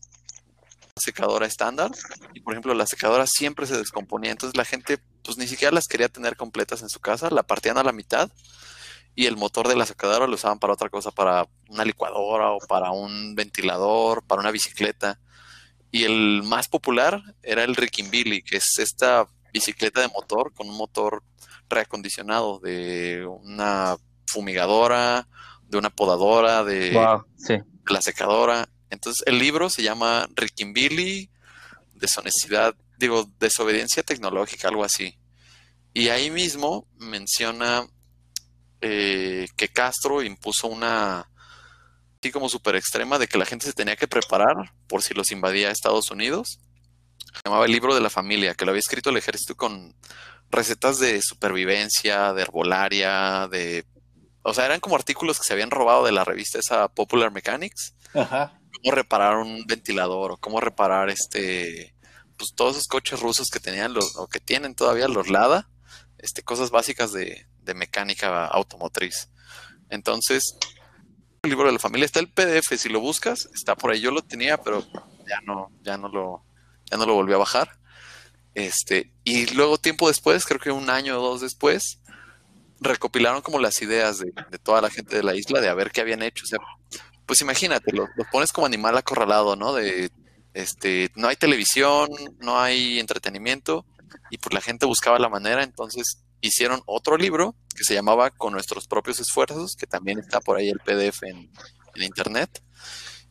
[0.96, 1.90] secadora estándar
[2.35, 5.87] y por ejemplo la secadora siempre se descomponía, entonces la gente pues ni siquiera las
[5.87, 8.31] quería tener completas en su casa, la partían a la mitad
[9.14, 12.59] y el motor de la secadora lo usaban para otra cosa, para una licuadora o
[12.61, 15.20] para un ventilador, para una bicicleta.
[15.90, 17.77] Y el más popular era el
[18.11, 21.22] Billy que es esta bicicleta de motor con un motor
[21.68, 23.96] reacondicionado de una
[24.27, 25.29] fumigadora,
[25.68, 28.68] de una podadora, de, la secadora.
[28.88, 30.27] Entonces el libro se llama
[30.72, 31.31] Billy
[31.94, 35.18] deshonestidad, digo, desobediencia tecnológica, algo así.
[35.94, 37.87] Y ahí mismo menciona
[38.83, 41.31] eh, que Castro impuso una,
[42.21, 45.31] así como súper extrema, de que la gente se tenía que preparar por si los
[45.31, 46.59] invadía Estados Unidos.
[47.33, 49.95] Se llamaba el libro de la familia, que lo había escrito el ejército con
[50.51, 53.87] recetas de supervivencia, de herbolaria, de...
[54.42, 57.95] O sea, eran como artículos que se habían robado de la revista esa Popular Mechanics.
[58.12, 58.61] Ajá.
[58.83, 61.95] Cómo reparar un ventilador o cómo reparar este...
[62.37, 65.68] Pues todos esos coches rusos que tenían los, o que tienen todavía los Lada.
[66.18, 69.29] Este, cosas básicas de, de mecánica automotriz.
[69.88, 70.57] Entonces,
[71.42, 74.01] el libro de la familia está el PDF, si lo buscas, está por ahí.
[74.01, 74.85] Yo lo tenía, pero
[75.29, 76.44] ya no, ya no lo,
[76.90, 77.79] ya no lo volví a bajar.
[78.55, 82.01] Este, y luego tiempo después, creo que un año o dos después,
[82.81, 86.01] recopilaron como las ideas de, toda la gente de la isla de a ver qué
[86.01, 86.44] habían hecho.
[87.27, 89.72] Pues imagínate, lo, lo, pones como animal acorralado, ¿no?
[89.72, 90.11] De
[90.55, 93.87] este, no hay televisión, no hay entretenimiento,
[94.31, 98.52] y pues la gente buscaba la manera, entonces hicieron otro libro que se llamaba Con
[98.52, 101.50] nuestros propios esfuerzos, que también está por ahí el PDF en,
[101.94, 102.62] internet.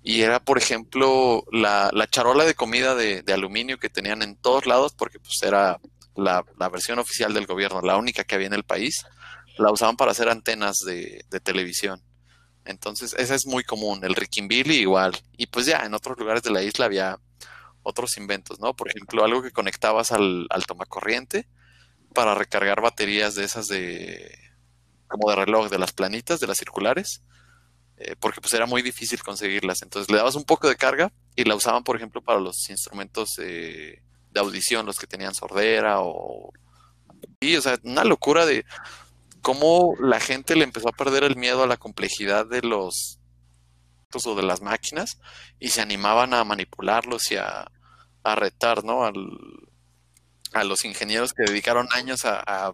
[0.01, 4.93] Y era, por ejemplo, la, charola de comida de, aluminio que tenían en todos lados,
[4.93, 5.79] porque pues era
[6.15, 9.05] la, versión oficial del gobierno, la única que había en el país,
[9.57, 12.01] la usaban para hacer antenas de, televisión.
[12.63, 14.15] Entonces, esa es muy común, el
[14.47, 15.19] Billy igual.
[15.35, 17.17] Y pues ya, en otros lugares de la isla había
[17.83, 18.75] otros inventos, ¿no?
[18.75, 21.47] Por ejemplo, algo que conectabas al, al tomacorriente
[22.13, 24.37] para recargar baterías de esas de
[25.07, 27.21] como de reloj, de las planitas, de las circulares,
[27.97, 29.81] eh, porque pues era muy difícil conseguirlas.
[29.81, 33.31] Entonces le dabas un poco de carga y la usaban, por ejemplo, para los instrumentos
[33.35, 34.01] de
[34.35, 36.53] audición, los que tenían sordera o...
[37.39, 38.65] Y, o sea, una locura de
[39.41, 43.17] cómo la gente le empezó a perder el miedo a la complejidad de los
[44.25, 45.19] o de las máquinas
[45.57, 47.71] y se animaban a manipularlos y a,
[48.23, 49.05] a retar, ¿no?
[49.05, 49.15] Al,
[50.53, 52.73] a los ingenieros que dedicaron años a,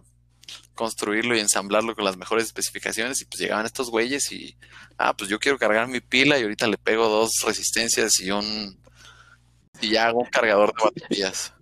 [0.74, 4.56] construirlo y ensamblarlo con las mejores especificaciones y pues llegaban estos güeyes y,
[4.96, 8.78] ah, pues yo quiero cargar mi pila y ahorita le pego dos resistencias y un,
[9.80, 11.52] y ya hago un cargador de baterías.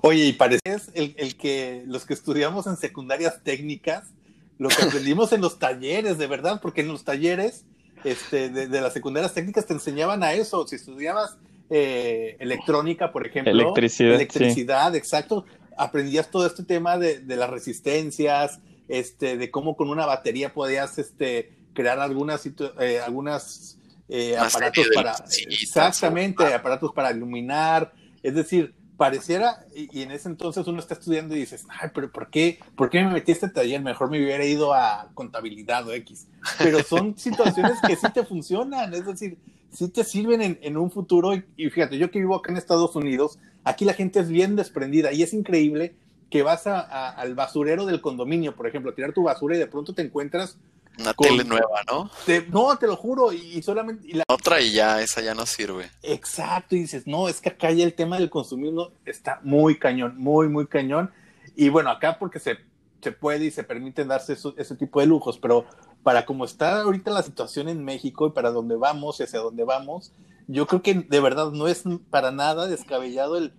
[0.00, 0.62] Oye, y parece
[0.94, 4.10] el, el que los que estudiamos en secundarias técnicas,
[4.56, 7.66] lo que aprendimos en los talleres, de verdad, porque en los talleres
[8.04, 11.36] este, de, de las secundarias técnicas te enseñaban a eso, si estudiabas
[11.68, 13.52] eh, electrónica, por ejemplo.
[13.52, 14.14] Electricidad.
[14.14, 15.44] Electricidad, exacto
[15.76, 21.52] aprendías todo este tema de, las resistencias, este, de cómo con una batería podías este,
[21.74, 25.14] crear algunas, eh, algunas eh, aparatos para...
[25.48, 27.92] Exactamente, aparatos para iluminar.
[28.22, 32.30] Es decir, pareciera, y, en ese entonces uno está estudiando y dices, ay, pero ¿por
[32.30, 33.80] qué, ¿por qué me metí a este taller?
[33.80, 36.28] Mejor me hubiera ido a contabilidad o X.
[36.58, 39.38] Pero son situaciones que sí te funcionan, es decir,
[39.72, 41.34] sí te sirven en, un futuro.
[41.34, 45.12] y, fíjate, yo que vivo acá en Estados Unidos, Aquí la gente es bien desprendida
[45.12, 45.94] y es increíble
[46.30, 49.92] que vas al basurero del condominio, por ejemplo, a tirar tu basura y de pronto
[49.94, 50.56] te encuentras
[50.98, 52.10] Una tele nueva, ¿no?
[52.48, 54.08] no, te lo juro, y, solamente...
[54.14, 54.24] la...
[54.28, 55.90] Otra y ya, esa ya no sirve.
[56.02, 60.16] Exacto, y dices, no, es que acá ya el tema del consumismo está muy cañón,
[60.16, 61.10] muy, muy cañón.
[61.54, 62.56] Y bueno, acá porque se,
[63.02, 65.66] se puede y se permiten darse ese tipo de lujos, pero
[66.02, 69.64] para como está ahorita la situación en México y para dónde vamos y hacia dónde
[69.64, 70.12] vamos,
[70.46, 73.52] yo creo que de verdad no es para nada descabellado el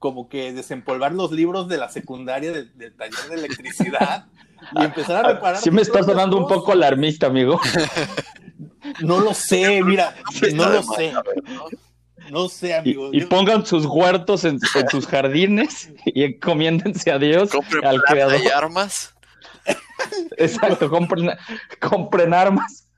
[0.00, 4.26] como que desempolvar los libros de la secundaria del, taller de electricidad
[4.74, 5.58] y empezar a reparar.
[5.58, 7.60] Sí me está sonando un poco alarmista, amigo.
[9.02, 10.16] No lo sé, mira,
[10.54, 11.12] no lo sé.
[12.30, 13.10] No sé, amigo.
[13.12, 14.58] Y, pongan sus huertos en,
[14.90, 17.50] sus jardines y encomiéndense a Dios,
[17.84, 18.40] al creador.
[18.42, 19.14] y armas.
[20.38, 21.30] Exacto, compren,
[21.78, 22.88] compren armas.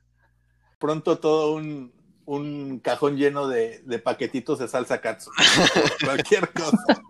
[0.79, 1.93] Pronto todo un,
[2.25, 5.31] un cajón lleno de, de paquetitos de salsa katsu.
[6.05, 7.03] cualquier cosa.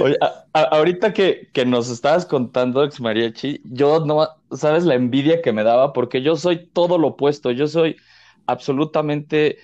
[0.00, 0.18] Oye,
[0.52, 5.64] ahorita que, que, nos estabas contando, ex mariachi, yo no, sabes la envidia que me
[5.64, 7.96] daba, porque yo soy todo lo opuesto, yo soy
[8.46, 9.58] absolutamente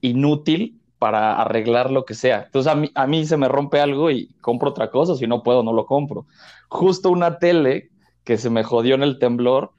[0.00, 2.44] inútil para arreglar lo que sea.
[2.44, 5.42] Entonces a mí, a mí se me rompe algo y compro otra cosa, si no
[5.42, 6.26] puedo, no lo compro.
[6.68, 7.90] Justo una tele
[8.24, 9.72] que se me jodió en el temblor,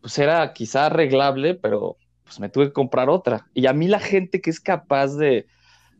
[0.00, 1.96] pues era quizá arreglable, pero
[2.32, 3.46] pues me tuve que comprar otra.
[3.52, 5.46] Y a mí la gente que es capaz de,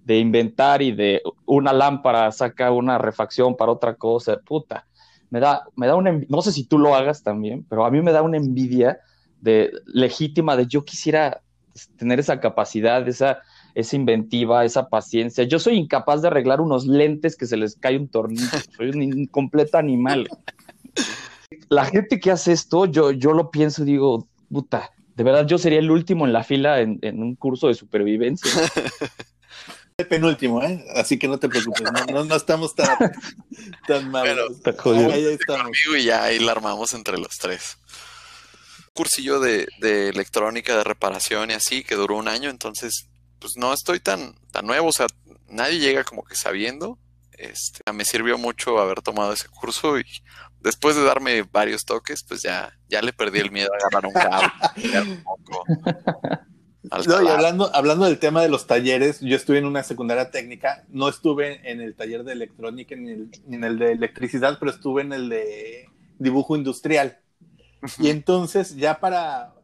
[0.06, 4.86] inventar y de una lámpara saca una refacción para otra cosa, puta,
[5.30, 8.00] me da, me da una, no sé si tú lo hagas también, pero a mí
[8.00, 8.98] me da una envidia
[9.40, 11.42] de legítima de yo quisiera
[11.96, 13.40] tener esa capacidad, esa,
[13.74, 15.44] esa inventiva, esa paciencia.
[15.44, 19.26] Yo soy incapaz de arreglar unos lentes que se les cae un tornillo, soy un
[19.26, 20.28] completo animal.
[21.68, 25.58] La gente que hace esto, yo, yo lo pienso y digo, puta, de verdad yo
[25.58, 28.50] sería el último en la fila en, un curso de supervivencia.
[29.98, 30.82] El penúltimo, ¿eh?
[30.94, 32.96] Así que no te preocupes, no, no, estamos tan,
[33.86, 34.26] tan mal.
[34.26, 35.76] ahí, estamos.
[35.98, 37.76] y ya ahí la armamos entre los tres.
[38.94, 43.74] Cursillo de, de, electrónica, de reparación y así, que duró un año, entonces, pues no
[43.74, 45.06] estoy tan, tan nuevo, o sea,
[45.48, 46.98] nadie llega como que sabiendo.
[47.32, 50.04] Este, me sirvió mucho haber tomado ese curso y
[50.62, 54.12] después de darme varios toques, pues ya, ya le perdí el miedo a agarrar un
[54.12, 55.22] cable.
[57.06, 60.84] no, y hablando, hablando del tema de los talleres, yo estuve en una secundaria técnica,
[60.88, 65.12] no estuve en el taller de electrónica ni en el, de electricidad, pero estuve en
[65.12, 65.88] el de
[66.18, 67.18] dibujo industrial.
[67.98, 69.54] Y entonces ya para,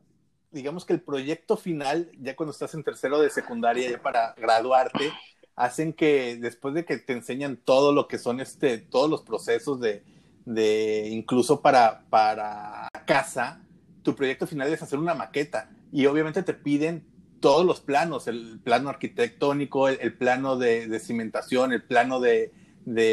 [0.51, 5.13] digamos que el proyecto final, ya cuando estás en tercero de secundaria, ya para graduarte,
[5.55, 9.81] hacen que después de que te enseñan todo lo que son este, todos los procesos
[9.81, 10.03] de,
[10.49, 13.61] de incluso para, para casa,
[14.03, 17.05] tu proyecto final es hacer una maqueta y obviamente te piden
[17.41, 22.53] todos los planos, el plano arquitectónico, el, plano de, cimentación, el plano de,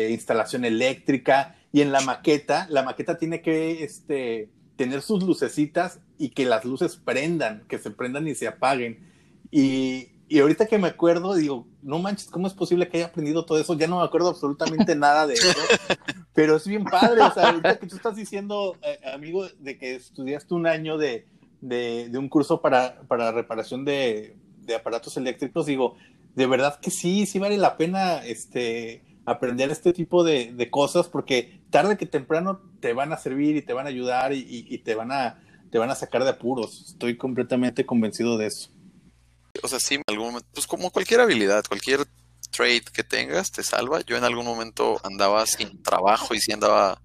[0.10, 6.30] instalación eléctrica y en la maqueta, la maqueta tiene que este, tener sus lucecitas y
[6.30, 9.12] que las luces prendan, que se prendan y se apaguen.
[9.52, 13.46] Y, y ahorita que me acuerdo, digo, no manches, ¿cómo es posible que haya aprendido
[13.46, 13.76] todo eso?
[13.76, 15.60] Ya no me acuerdo absolutamente nada de eso,
[16.34, 19.96] pero es bien padre, o sea, ahorita que tú estás diciendo, eh, amigo, de que
[19.96, 21.28] estudiaste un año de,
[21.62, 25.96] de, un curso para, para reparación de, de, aparatos eléctricos, digo,
[26.34, 31.08] de verdad que sí, sí vale la pena este, aprender este tipo de, de cosas,
[31.08, 34.78] porque tarde que temprano te van a servir y te van a ayudar y, y
[34.80, 38.75] te, van a, te van a sacar de apuros, estoy completamente convencido de eso
[39.62, 42.08] o sea, sí, en algún momento, pues como cualquier habilidad, cualquier
[42.52, 44.02] trade que tengas te salva.
[44.02, 47.02] Yo en algún momento andaba sin trabajo y sí andaba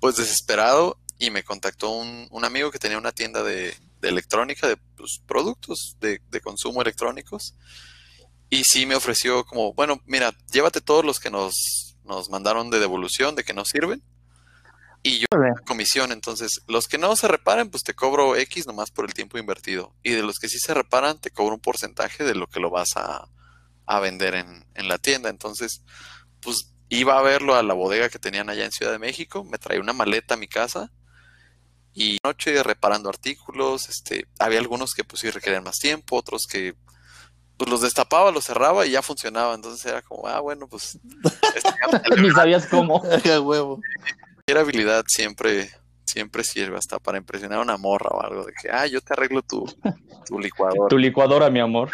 [0.00, 5.20] pues desesperado y me contactó un, amigo que tenía una tienda de, electrónica, de pues,
[5.26, 7.54] productos de, consumo electrónicos.
[8.50, 12.80] Y sí me ofreció como, bueno, mira, llévate todos los que nos, nos mandaron de
[12.80, 14.02] devolución, de que no sirven
[15.02, 15.26] y yo
[15.66, 16.12] comisión.
[16.12, 19.94] Entonces, los que no se reparen, pues te cobro X nomás por el tiempo invertido.
[20.02, 22.70] Y de los que sí se reparan, te cobro un porcentaje de lo que lo
[22.70, 23.28] vas a,
[24.00, 25.28] vender en, la tienda.
[25.28, 25.82] Entonces,
[26.40, 29.58] pues iba a verlo a la bodega que tenían allá en Ciudad de México, me
[29.58, 30.90] traía una maleta a mi casa
[31.94, 36.74] y noche reparando artículos, este, había algunos que pues sí requerían más tiempo, otros que
[37.58, 40.98] pues los destapaba, los cerraba y ya funcionaba, entonces era como, ah, bueno, pues...
[41.54, 43.02] Este, Ni sabías cómo.
[43.42, 43.78] huevo
[44.48, 45.70] habilidad siempre,
[46.04, 49.12] siempre sirve hasta para impresionar a una morra o algo de que, ah, yo te
[49.14, 49.64] arreglo tu,
[50.26, 50.88] tu licuadora.
[50.88, 51.90] Tu licuadora, mi amor.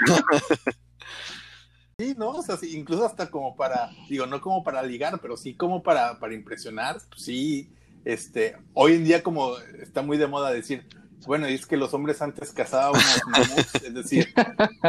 [1.98, 2.30] Sí, ¿no?
[2.30, 6.20] O sea, incluso hasta como para, digo, no como para ligar, pero sí como para,
[6.20, 6.98] para impresionar.
[7.08, 7.72] Pues sí,
[8.04, 10.86] este, hoy en día como está muy de moda decir,
[11.26, 13.02] bueno, y es que los hombres antes cazábamos
[13.84, 14.32] es decir,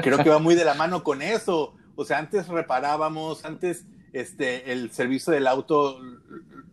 [0.03, 1.75] creo que va muy de la mano con eso.
[1.95, 5.99] O sea, antes reparábamos, antes este, el servicio del auto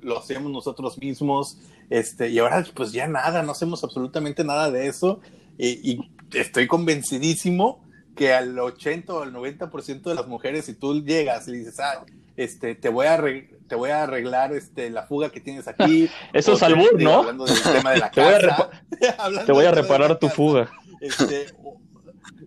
[0.07, 1.59] lo hacemos nosotros mismos,
[1.91, 5.21] este, y ahora pues ya nada, no hacemos absolutamente nada de eso,
[5.59, 6.01] y,
[6.33, 7.85] estoy convencidísimo
[8.17, 12.05] que al 80 o al 90% de las mujeres, si tú llegas y dices, ah,
[12.37, 13.23] este, te voy a,
[13.69, 16.09] te voy a arreglar este, la fuga que tienes aquí.
[16.33, 17.21] Eso es albur, ¿no?
[17.21, 20.71] Hablando del tema de la te, casa, voy a te voy a reparar tu fuga.
[21.01, 21.47] Este,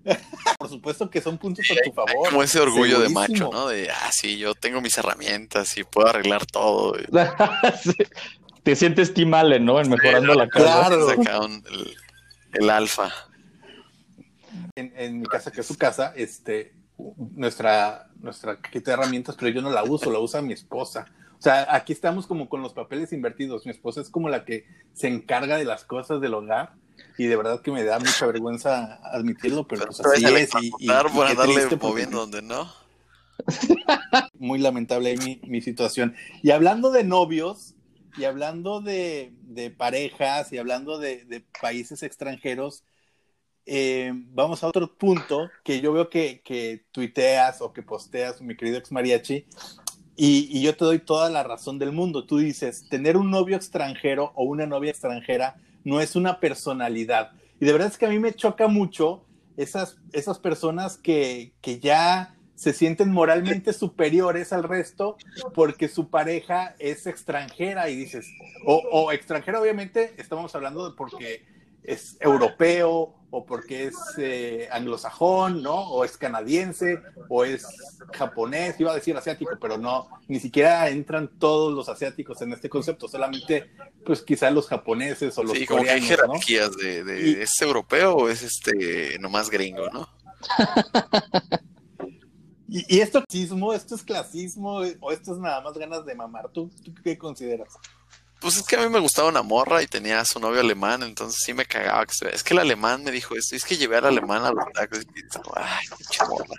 [0.59, 2.29] por supuesto que son puntos a tu favor.
[2.29, 3.67] como ese orgullo de macho, ¿no?
[3.67, 6.95] De, ah, sí, yo tengo mis herramientas y puedo arreglar todo.
[8.63, 9.79] Te sientes Tim Allen, ¿no?
[9.79, 10.89] En mejorando la casa.
[10.89, 11.07] Claro.
[12.53, 13.11] el, alfa.
[14.75, 16.73] En, mi casa, que es su casa, este,
[17.35, 21.05] nuestra, nuestra de herramientas, pero yo no la uso, la usa mi esposa.
[21.37, 23.65] O sea, aquí estamos como con los papeles invertidos.
[23.65, 26.73] Mi esposa es como la que se encarga de las cosas del hogar
[27.19, 30.51] y de verdad que me da mucha vergüenza admitirlo, pero pues así es.
[30.61, 32.71] Y, y, por darle moviendo donde no.
[34.39, 36.15] Muy lamentable mi, mi, situación.
[36.41, 37.75] Y hablando de novios,
[38.17, 42.85] y hablando de, de parejas, y hablando de, de países extranjeros,
[43.65, 48.55] eh, vamos a otro punto que yo veo que, que tuiteas o que posteas, mi
[48.55, 49.45] querido ex mariachi,
[50.15, 52.25] y, y, yo te doy toda la razón del mundo.
[52.25, 57.31] Tú dices, tener un novio extranjero o una novia extranjera no es una personalidad.
[57.59, 59.25] Y de verdad es que a mí me choca mucho
[59.57, 65.17] esas, esas personas que, que ya se sienten moralmente superiores al resto
[65.53, 68.27] porque su pareja es extranjera y dices,
[68.65, 71.45] o, o extranjera obviamente estamos hablando de porque
[71.89, 75.75] es europeo o porque es eh, anglosajón, ¿no?
[75.75, 77.65] O es canadiense o es
[78.13, 82.69] japonés, iba a decir asiático, pero no, ni siquiera entran todos los asiáticos en este
[82.69, 83.71] concepto, solamente
[84.05, 88.29] pues quizás los japoneses o los sí, como que hay jerarquías de, ¿es europeo o
[88.29, 90.07] es este nomás gringo, ¿no?
[92.67, 96.49] y, y, esto clasismo, esto es clasismo o esto es nada más ganas de mamar,
[96.49, 97.69] ¿tú, tú qué consideras?
[98.39, 101.03] Pues es que a mí me gustaba una morra y tenía a su novio alemán,
[101.03, 102.05] entonces sí me cagaba.
[102.05, 102.33] Que se...
[102.33, 104.99] Es que el alemán me dijo esto, es que llevé al alemán a los tacos
[104.99, 105.07] y
[105.55, 106.55] ay, pinche morra.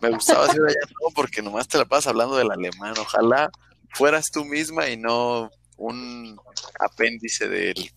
[0.00, 2.94] Me gustaba decir allá no, porque nomás te la pasas hablando del alemán.
[2.98, 3.50] Ojalá
[3.90, 6.38] fueras tú misma y no un
[6.78, 7.90] apéndice del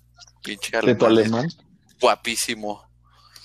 [0.43, 0.93] pinche alemán.
[0.93, 1.47] ¿De tu alemán?
[2.01, 2.87] Guapísimo.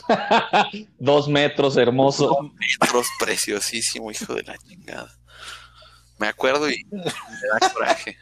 [0.98, 2.28] Dos metros, hermoso.
[2.28, 5.12] Dos metros, preciosísimo, hijo de la chingada.
[6.18, 8.16] Me acuerdo y me da coraje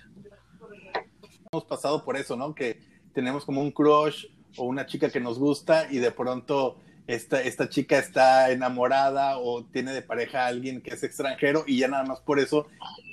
[1.53, 2.55] hemos pasado por eso, ¿no?
[2.55, 2.79] Que
[3.13, 4.27] tenemos como un crush
[4.57, 6.77] o una chica que nos gusta y de pronto
[7.09, 11.79] esta, esta chica está enamorada o tiene de pareja a alguien que es extranjero y
[11.79, 12.69] ya nada más por eso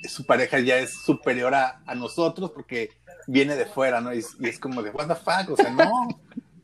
[0.08, 2.90] su pareja ya es superior a, nosotros porque
[3.26, 4.14] viene de fuera, ¿no?
[4.14, 6.08] Y, es como de, what the fuck, o sea, no.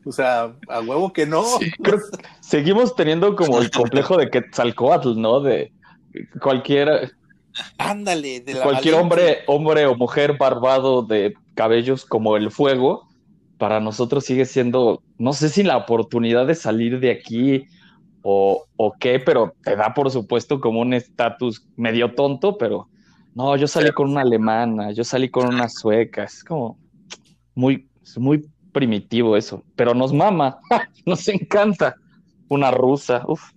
[0.05, 1.43] O sea, a huevo que no.
[2.39, 5.41] seguimos teniendo como el complejo de Quetzalcoatl, ¿no?
[5.41, 5.73] De
[6.39, 7.17] cualquier
[7.77, 13.07] Ándale, de cualquier hombre, hombre o mujer barbado de cabellos como el fuego,
[13.57, 17.65] para nosotros sigue siendo, no sé si la oportunidad de salir de aquí
[18.21, 22.89] o, o qué, pero te da por supuesto como un estatus medio tonto, pero
[23.33, 26.77] no, yo salí con una alemana, yo salí con una sueca, es como
[27.53, 30.59] muy, muy primitivo eso, pero nos mama,
[31.05, 31.95] nos encanta
[32.49, 33.51] una rusa, uff.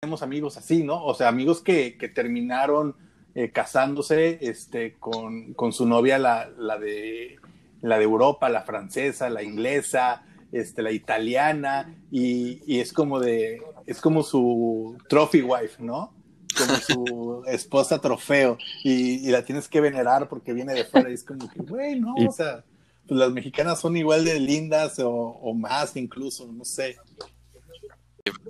[0.00, 1.02] Tenemos amigos así, ¿no?
[1.04, 2.94] O sea, amigos que, que terminaron
[3.40, 7.38] eh, casándose este, con, con, su novia, la, la, de,
[7.80, 13.62] la de Europa, la francesa, la inglesa, este, la italiana, y, y, es como de,
[13.86, 16.12] es como su trophy wife, ¿no?
[16.54, 21.14] Como su esposa trofeo, y, y, la tienes que venerar porque viene de fuera, y
[21.14, 22.62] es como que, güey, no, o sea,
[23.08, 26.98] pues las mexicanas son igual de lindas o, o más incluso, no sé.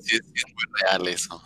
[0.01, 1.41] Sí, es muy real eso.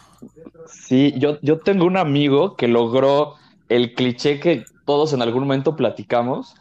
[0.66, 3.34] Sí, yo, yo tengo un amigo que logró
[3.68, 6.54] el cliché que todos en algún momento platicamos.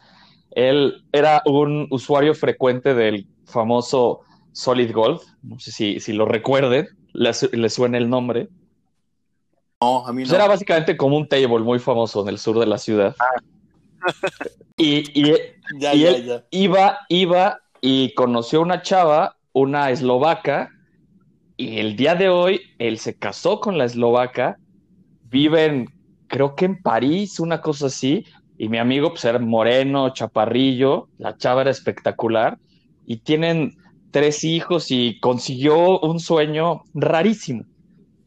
[0.50, 4.20] Él era un usuario frecuente del famoso
[4.52, 5.20] Solid Gold.
[5.42, 7.32] No sé si, si lo recuerden, le,
[7.70, 8.48] suena el nombre.
[9.80, 10.36] No, a mí pues no.
[10.36, 13.14] era básicamente como un table muy famoso en el sur de la ciudad.
[13.18, 13.42] Ah.
[14.76, 20.73] Y, él iba, iba y conoció una chava, una eslovaca,
[21.56, 24.58] y el día de hoy él se casó con la eslovaca,
[25.30, 25.88] viven,
[26.26, 28.24] creo que en París, una cosa así,
[28.58, 32.58] y mi amigo pues era moreno, chaparrillo, la chava era espectacular,
[33.06, 33.76] y tienen
[34.10, 37.64] tres hijos y consiguió un sueño rarísimo.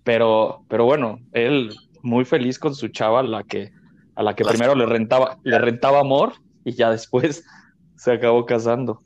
[0.03, 3.71] Pero, pero bueno, él muy feliz con su chava, la que,
[4.15, 7.43] a la que primero le rentaba, le rentaba amor y ya después
[7.97, 9.01] se acabó casando.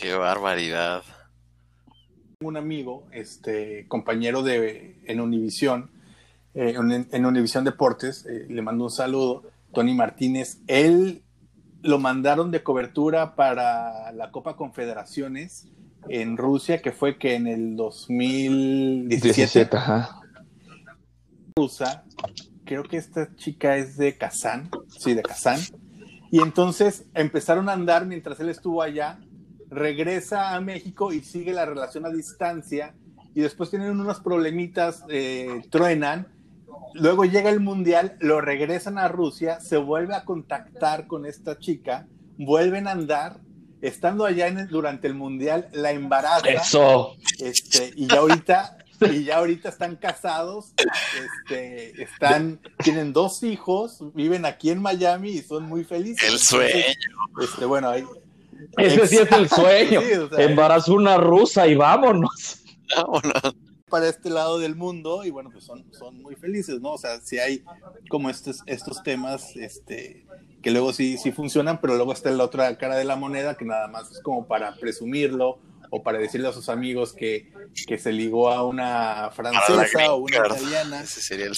[0.00, 1.02] Qué barbaridad
[2.48, 5.90] un amigo, este, compañero de, en Univisión,
[6.54, 6.76] eh,
[7.10, 11.22] en, Univisión Deportes, eh, le mando un saludo, Tony Martínez, él
[11.82, 15.68] lo mandaron de cobertura para la Copa Confederaciones
[16.08, 19.76] en Rusia, que fue que en el 2017.
[19.76, 20.20] ajá.
[21.56, 22.04] Rusa,
[22.64, 25.60] creo que esta chica es de Kazán, sí, de Kazán.
[26.30, 29.20] Y entonces empezaron a andar mientras él estuvo allá,
[29.74, 32.94] regresa a México y sigue la relación a distancia.
[33.34, 36.28] Y después tienen unos problemitas, eh, truenan.
[36.94, 42.06] Luego llega el mundial, lo regresan a Rusia, se vuelve a contactar con esta chica,
[42.38, 43.40] vuelven a andar
[43.84, 46.48] estando allá en durante el mundial, la embaraza.
[46.48, 47.16] Eso.
[47.38, 48.78] Este, y ya ahorita,
[49.12, 55.42] y ya ahorita están casados, este, están, tienen dos hijos, viven aquí en Miami y
[55.42, 56.28] son muy felices.
[56.30, 56.84] El sueño.
[57.42, 58.04] este, bueno, ahí.
[58.76, 60.00] Ese sí es el sueño.
[60.84, 62.62] Sí, una rusa y vámonos.
[62.94, 63.54] Vámonos
[63.94, 66.94] para este lado del mundo y bueno, pues son, son muy felices, ¿no?
[66.94, 67.62] O sea, si hay
[68.08, 70.26] como estos, estos temas este,
[70.62, 73.64] que luego sí, sí funcionan, pero luego está la otra cara de la moneda que
[73.64, 75.60] nada más es como para presumirlo
[75.90, 77.52] o para decirle a sus amigos que,
[77.86, 81.02] que se ligó a una francesa o una italiana.
[81.02, 81.52] Ese sería el...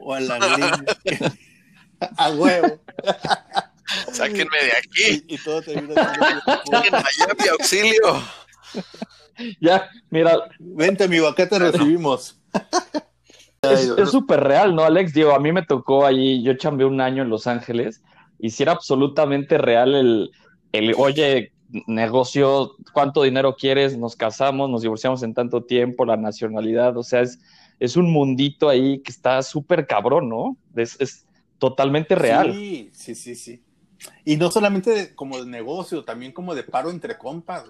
[0.00, 0.84] O a la
[2.16, 2.80] a huevo.
[4.12, 5.24] Sáquenme de aquí.
[5.28, 5.94] Y, todo termina
[6.70, 8.22] Miami, auxilio.
[9.60, 10.48] ya, mira.
[10.58, 12.40] Vente, amigo, acá te recibimos.
[13.62, 15.12] Es súper real, ¿no, Alex?
[15.12, 18.02] Digo, a mí me tocó allí, yo chambeé un año en Los Ángeles
[18.38, 20.30] y si era absolutamente real el,
[20.72, 21.52] el, oye,
[21.86, 23.98] negocio, ¿cuánto dinero quieres?
[23.98, 27.40] Nos casamos, nos divorciamos en tanto tiempo, la nacionalidad, o sea, es,
[27.80, 30.56] es un mundito ahí que está súper cabrón, ¿no?
[30.76, 31.26] Es, es,
[31.58, 32.54] totalmente real.
[32.54, 33.60] Sí, sí, sí, sí.
[34.24, 37.64] Y no solamente como de negocio, también como de paro entre compas.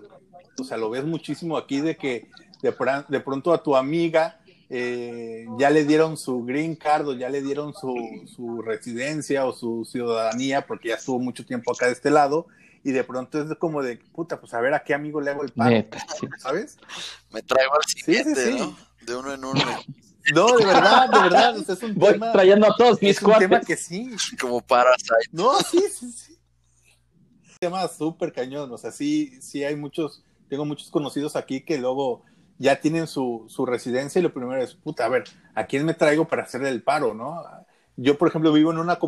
[0.58, 2.28] O sea, lo ves muchísimo aquí de que
[2.62, 2.74] de,
[3.08, 7.40] de pronto a tu amiga eh, ya le dieron su green card o ya le
[7.40, 7.94] dieron su,
[8.26, 12.46] su, residencia o su ciudadanía porque ya estuvo mucho tiempo acá de este lado
[12.84, 15.42] y de pronto es como de, puta, pues a ver a qué amigo le hago
[15.42, 15.86] el paro,
[16.38, 16.78] ¿sabes?
[17.32, 18.76] Me traigo al siguiente, ¿no?
[19.00, 19.62] De uno en uno.
[20.34, 23.60] No, de verdad, de verdad, es un Voy trayendo a todos mis es un tema
[23.60, 24.10] que sí.
[24.40, 25.30] Como Parasite.
[25.32, 26.32] No, sí, sí, sí.
[26.32, 31.78] Un tema súper cañón, o sea, sí, sí hay muchos tengo muchos conocidos aquí que
[31.78, 32.24] luego
[32.58, 35.24] ya tienen su, su, residencia y lo primero es, puta, a ver,
[35.54, 37.40] ¿a quién me traigo para hacer el paro, no?
[37.96, 38.98] Yo, por ejemplo, vivo en una,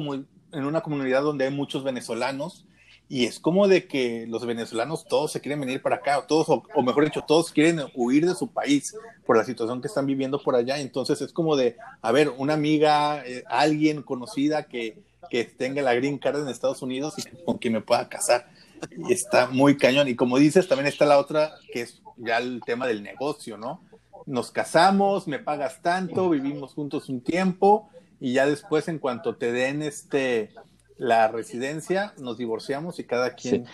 [0.53, 2.67] en una comunidad donde hay muchos venezolanos
[3.11, 6.83] y es como de que los venezolanos todos se quieren venir para acá, todos, o,
[6.83, 8.95] mejor dicho, todos quieren huir de su país
[9.27, 10.79] por la situación que están viviendo por allá.
[10.79, 15.93] Entonces es como de, a ver, una amiga, eh, alguien conocida que, que tenga la
[15.95, 18.49] green card en Estados Unidos y con quien me pueda casar
[18.97, 20.09] y está muy cañón.
[20.09, 23.83] Y como dices, también está la otra, que es ya el tema del negocio, ¿no?
[24.27, 27.89] Nos casamos, me pagas tanto, vivimos juntos un tiempo
[28.21, 30.53] y ya después en cuanto te den este
[31.01, 33.67] la residencia, nos divorciamos y cada quien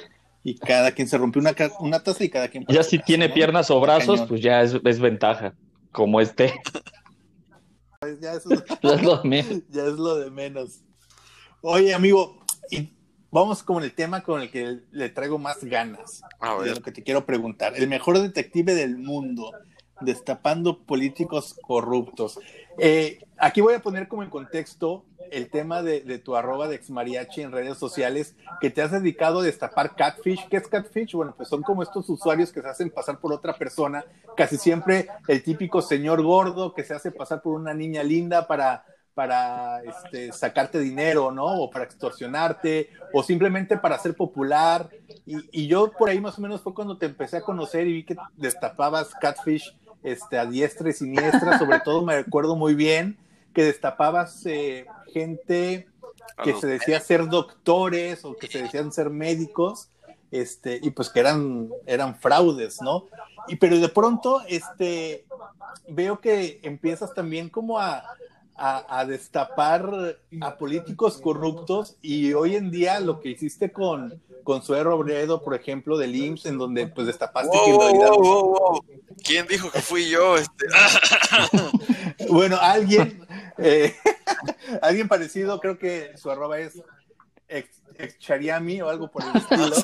[0.44, 3.68] y cada quien se rompió una, una taza y cada quien Ya si tiene piernas
[3.72, 5.52] o brazos, pues ya es, es, ventaja,
[5.90, 6.54] como este.
[7.98, 8.50] Pues ya, eso,
[9.70, 10.82] ya es lo de menos.
[11.62, 12.92] Oye, amigo, y
[13.32, 16.22] vamos con el tema con el que le traigo más ganas.
[16.62, 17.74] De lo que te quiero preguntar.
[17.74, 19.50] El mejor detective del mundo,
[20.00, 22.38] destapando políticos corruptos.
[22.78, 27.42] Eh, aquí voy a poner como en contexto el tema de, tu arroba de exmariachi
[27.42, 30.46] en redes sociales, que te has dedicado a destapar catfish.
[30.48, 31.14] ¿Qué es catfish?
[31.14, 34.04] Bueno, pues son como estos usuarios que se hacen pasar por otra persona,
[34.36, 38.84] casi siempre el típico señor gordo que se hace pasar por una niña linda para
[39.16, 41.46] para este, sacarte dinero, ¿no?
[41.46, 44.90] O para extorsionarte, o simplemente para ser popular.
[45.24, 48.04] Y, yo por ahí más o menos fue cuando te empecé a conocer y vi
[48.04, 53.16] que destapabas Catfish este, a diestra y siniestra, sobre todo me acuerdo muy bien
[53.52, 55.88] que destapabas eh, gente
[56.42, 59.88] que se decía ser doctores o que se decían ser médicos,
[60.30, 63.06] este, y pues que eran, eran fraudes, ¿no?
[63.48, 65.24] Y pero de pronto, este,
[65.88, 68.02] veo que empiezas también como a,
[68.58, 74.82] a, destapar a políticos corruptos y hoy en día lo que hiciste con, con Sue
[74.82, 77.56] Robredo, por ejemplo, del IMSS, en donde pues destapaste
[79.22, 80.36] ¿Quién dijo que fui yo?
[80.36, 80.66] Este?
[82.30, 83.26] bueno, alguien,
[83.58, 83.94] eh,
[84.82, 86.82] alguien parecido, creo que su arroba es
[87.48, 87.82] ex,
[88.18, 89.76] Chariami o algo por el estilo.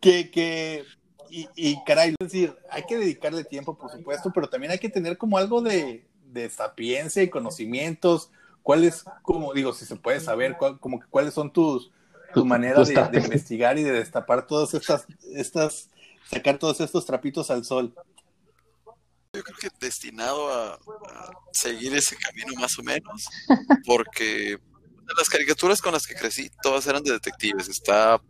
[0.00, 0.84] que, que
[1.30, 5.16] y, caray, es decir, hay que dedicarle tiempo, por supuesto, pero también hay que tener
[5.16, 6.04] como algo de,
[6.50, 8.30] sapiencia y conocimientos.
[8.62, 11.90] ¿Cuáles, como digo, si se puede saber, como que cuáles son tus,
[12.34, 15.90] tu manera de, investigar y de destapar todas estas, estas,
[16.28, 17.94] sacar todos estos trapitos al sol?
[19.32, 20.78] Yo creo que destinado a,
[21.52, 23.26] seguir ese camino más o menos,
[23.86, 24.58] porque
[25.16, 27.68] las caricaturas con las que crecí, todas eran de detectives.
[27.68, 28.20] Está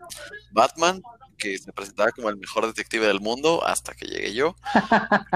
[0.52, 1.02] Batman,
[1.40, 4.54] que se presentaba como el mejor detective del mundo hasta que llegué yo.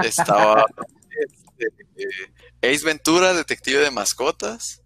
[0.03, 0.65] Estaba
[1.17, 2.07] este,
[2.61, 4.81] Ace Ventura, detective de mascotas.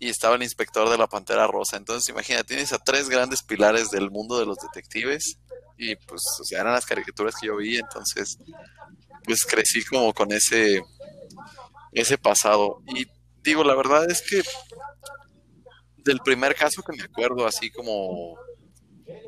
[0.00, 1.76] Y estaba el inspector de la Pantera Rosa.
[1.76, 5.38] Entonces, imagina, tienes a tres grandes pilares del mundo de los detectives.
[5.76, 7.78] Y pues, o sea, eran las caricaturas que yo vi.
[7.78, 8.38] Entonces,
[9.24, 10.82] pues crecí como con ese,
[11.92, 12.80] ese pasado.
[12.86, 13.08] Y
[13.42, 14.42] digo, la verdad es que
[15.96, 18.38] del primer caso que me acuerdo, así como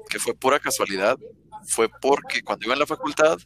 [0.08, 1.18] que fue pura casualidad,
[1.66, 3.38] fue porque cuando iba en la facultad,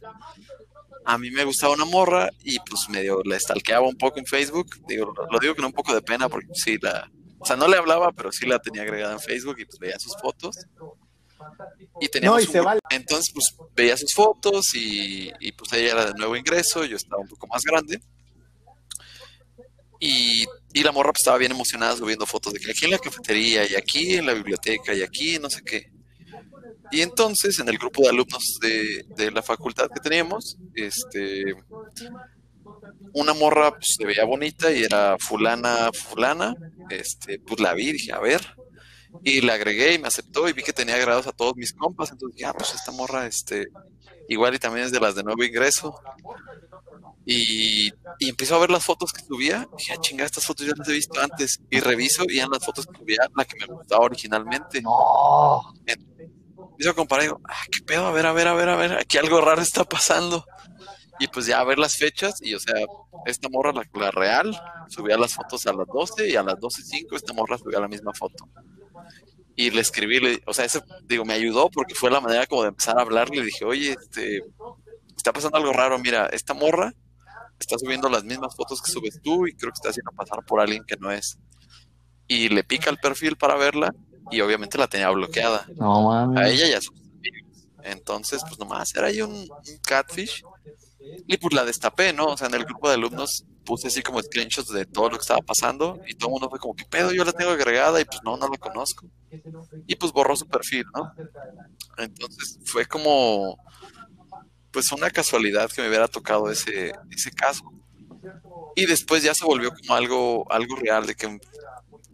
[1.05, 4.67] a mí me gustaba una morra y pues medio la stalkeaba un poco en Facebook.
[4.87, 7.09] Digo, lo digo con un poco de pena porque sí la,
[7.39, 9.99] o sea, no le hablaba, pero sí la tenía agregada en Facebook y pues veía
[9.99, 10.57] sus fotos.
[11.99, 12.47] Y teníamos
[12.89, 17.21] entonces pues veía sus fotos y, y pues ella era de nuevo ingreso, yo estaba
[17.21, 18.01] un poco más grande.
[19.99, 20.45] Y,
[20.83, 23.75] la morra pues, estaba bien emocionada subiendo fotos de que aquí en la cafetería y
[23.75, 25.91] aquí en la biblioteca y aquí no sé qué.
[26.91, 31.55] Y entonces en el grupo de alumnos de, la facultad que teníamos, este,
[33.13, 36.55] una morra pues, se veía bonita y era fulana, fulana,
[36.89, 38.41] este, pues la vi, dije, a ver,
[39.23, 42.11] y la agregué y me aceptó y vi que tenía grados a todos mis compas,
[42.11, 43.67] entonces dije, ah, pues esta morra, este,
[44.27, 45.99] igual y también es de las de nuevo ingreso.
[47.27, 49.67] Y, y empiezo a ver las fotos que subía.
[49.73, 51.59] Y dije, ah, chinga, estas fotos ya las he visto antes.
[51.71, 54.81] Y reviso y eran las fotos que subía la que me gustaba originalmente.
[54.81, 55.61] No.
[56.75, 58.75] Empiezo a comparar y digo, ah, qué pedo, a ver, a ver, a ver, a
[58.75, 60.45] ver, aquí algo raro está pasando.
[61.19, 62.75] Y pues ya a ver las fechas, y o sea,
[63.25, 67.31] esta morra, la, real, subía las fotos a las 12 y a las 12.05 esta
[67.31, 68.49] morra subía la misma foto.
[69.55, 72.63] Y le escribí, le, o sea, ese, digo, me ayudó porque fue la manera como
[72.63, 73.29] de empezar a hablar.
[73.29, 74.41] Le dije, oye, este,
[75.15, 76.93] está pasando algo raro, mira, esta morra
[77.57, 80.59] está subiendo las mismas fotos que subes tú y creo que está haciendo pasar por
[80.59, 81.39] alguien que no es.
[82.27, 83.95] Y le pica el perfil para verla
[84.31, 85.67] y obviamente la tenía bloqueada.
[85.79, 87.67] A ella y a sus amigos.
[87.83, 89.47] Entonces, pues nomás era ahí un,
[89.87, 90.43] catfish.
[91.27, 92.25] Y pues la destapé, ¿no?
[92.27, 95.21] O sea, en el grupo de alumnos puse así como screenshots de todo lo que
[95.21, 97.11] estaba pasando y todo el mundo fue como, ¿qué pedo?
[97.11, 99.05] Yo la tengo agregada y pues no, no la conozco.
[99.85, 101.13] Y pues borró su perfil, ¿no?
[101.97, 103.57] Entonces fue como
[104.71, 107.63] pues una casualidad que me hubiera tocado ese, ese caso.
[108.75, 111.39] Y después ya se volvió como algo, algo real, de que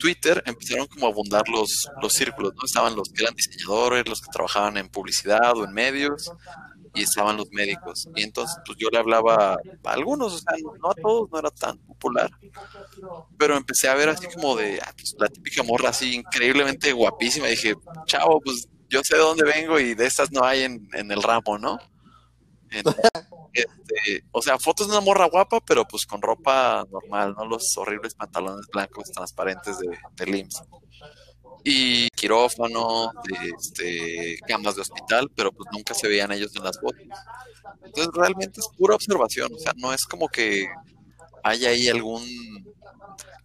[0.02, 2.66] Twitter empezaron como a abundar los, los círculos, ¿no?
[2.66, 6.32] Estaban los que eran diseñadores, los que trabajaban en publicidad o en medios,
[6.96, 8.10] y estaban los médicos.
[8.16, 11.52] Y entonces, pues yo le hablaba a algunos, o sea, no a todos, no era
[11.52, 12.32] tan popular.
[13.38, 17.48] Pero empecé a ver así como de ah, pues, la típica morra así increíblemente guapísima.
[17.48, 17.76] Y dije,
[18.08, 21.22] chavo, pues yo sé de dónde vengo y de estas no hay en, en el
[21.22, 21.78] ramo, ¿no?
[23.54, 27.76] Este, o sea, fotos de una morra guapa, pero pues con ropa normal, no los
[27.78, 30.64] horribles pantalones blancos transparentes de, de LIMS.
[31.64, 33.12] Y quirófano,
[33.58, 37.02] este, camas de hospital, pero pues nunca se veían ellos en las fotos.
[37.84, 40.68] Entonces realmente es pura observación, o sea, no es como que
[41.44, 42.24] haya ahí algún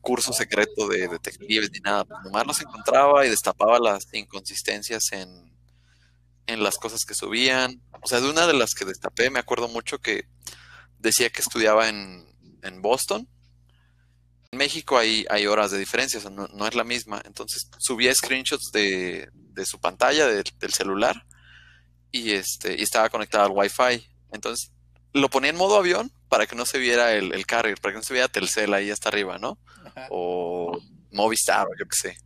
[0.00, 5.55] curso secreto de detectives ni nada, pues nomás los encontraba y destapaba las inconsistencias en,
[6.47, 7.80] en las cosas que subían.
[8.03, 10.26] O sea, de una de las que destapé, me acuerdo mucho que
[10.99, 12.24] decía que estudiaba en,
[12.80, 13.28] Boston.
[14.51, 17.22] En México hay, hay horas de diferencia, o sea, no, es la misma.
[17.24, 19.28] Entonces subía screenshots de,
[19.64, 21.26] su pantalla, del celular,
[22.11, 24.09] y, este, y estaba conectado al Wi-Fi.
[24.32, 24.72] Entonces
[25.12, 27.99] lo ponía en modo avión para que no se viera el, el carrier, para que
[27.99, 29.59] no se viera Telcel ahí hasta arriba, ¿no?
[30.11, 30.78] O
[31.12, 32.18] Movistar, o yo qué sé.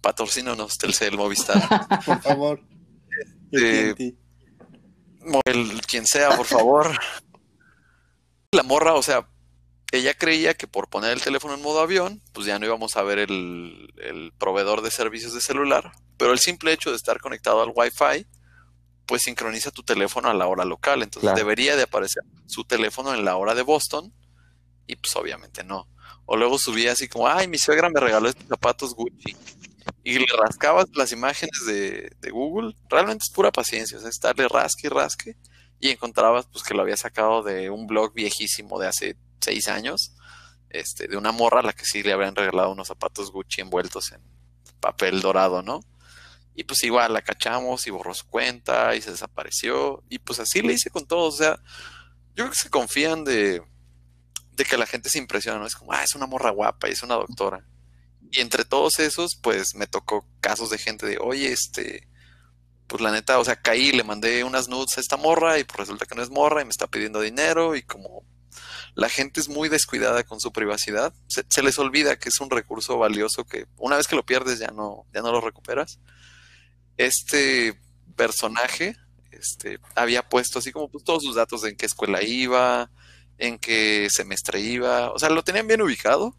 [0.00, 1.58] Patrocínanos Telcel, Movistar.
[2.06, 2.62] Por favor.
[5.44, 6.90] El quien sea, por favor.
[8.52, 9.28] La morra, o sea,
[9.92, 13.02] ella creía que por poner el teléfono en modo avión, pues ya no íbamos a
[13.02, 17.62] ver el, el proveedor de servicios de celular, pero el simple hecho de estar conectado
[17.62, 18.26] al Wi-Fi,
[19.06, 23.24] pues sincroniza tu teléfono a la hora local, entonces debería de aparecer su teléfono en
[23.24, 24.12] la hora de Boston,
[24.86, 25.88] y pues obviamente no.
[26.24, 29.36] O luego subía así como, ay, mi suegra me regaló estos zapatos Gucci
[30.10, 34.88] y le rascabas las imágenes de, Google, realmente es pura paciencia, o sea, estarle rasque
[34.88, 35.36] y rasque,
[35.78, 40.14] y encontrabas pues que lo había sacado de un blog viejísimo de hace seis años,
[40.68, 44.12] este, de una morra a la que sí le habían regalado unos zapatos Gucci envueltos
[44.12, 44.20] en
[44.80, 45.80] papel dorado, ¿no?
[46.54, 50.02] Y pues igual la cachamos y borró su cuenta y se desapareció.
[50.08, 51.34] Y pues así le hice con todos.
[51.34, 51.60] O sea,
[52.34, 53.62] yo creo que se confían de,
[54.52, 55.66] de que la gente se impresiona, ¿no?
[55.66, 57.64] Es como, ah, es una morra guapa y es una doctora.
[58.30, 62.08] Y entre todos esos, pues me tocó casos de gente de, oye, este,
[62.86, 65.78] pues la neta, o sea, caí, le mandé unas nudes a esta morra y pues
[65.78, 68.24] resulta que no es morra y me está pidiendo dinero y como
[68.94, 71.14] la gente es muy descuidada con su privacidad.
[71.28, 74.68] Se, les olvida que es un recurso valioso que una vez que lo pierdes ya
[74.68, 76.00] no, ya no lo recuperas.
[76.96, 77.80] Este
[78.16, 78.96] personaje
[79.30, 82.90] este, había puesto así como pues, todos sus datos de en qué escuela iba,
[83.38, 86.36] en qué semestre iba, o sea, lo tenían bien ubicado.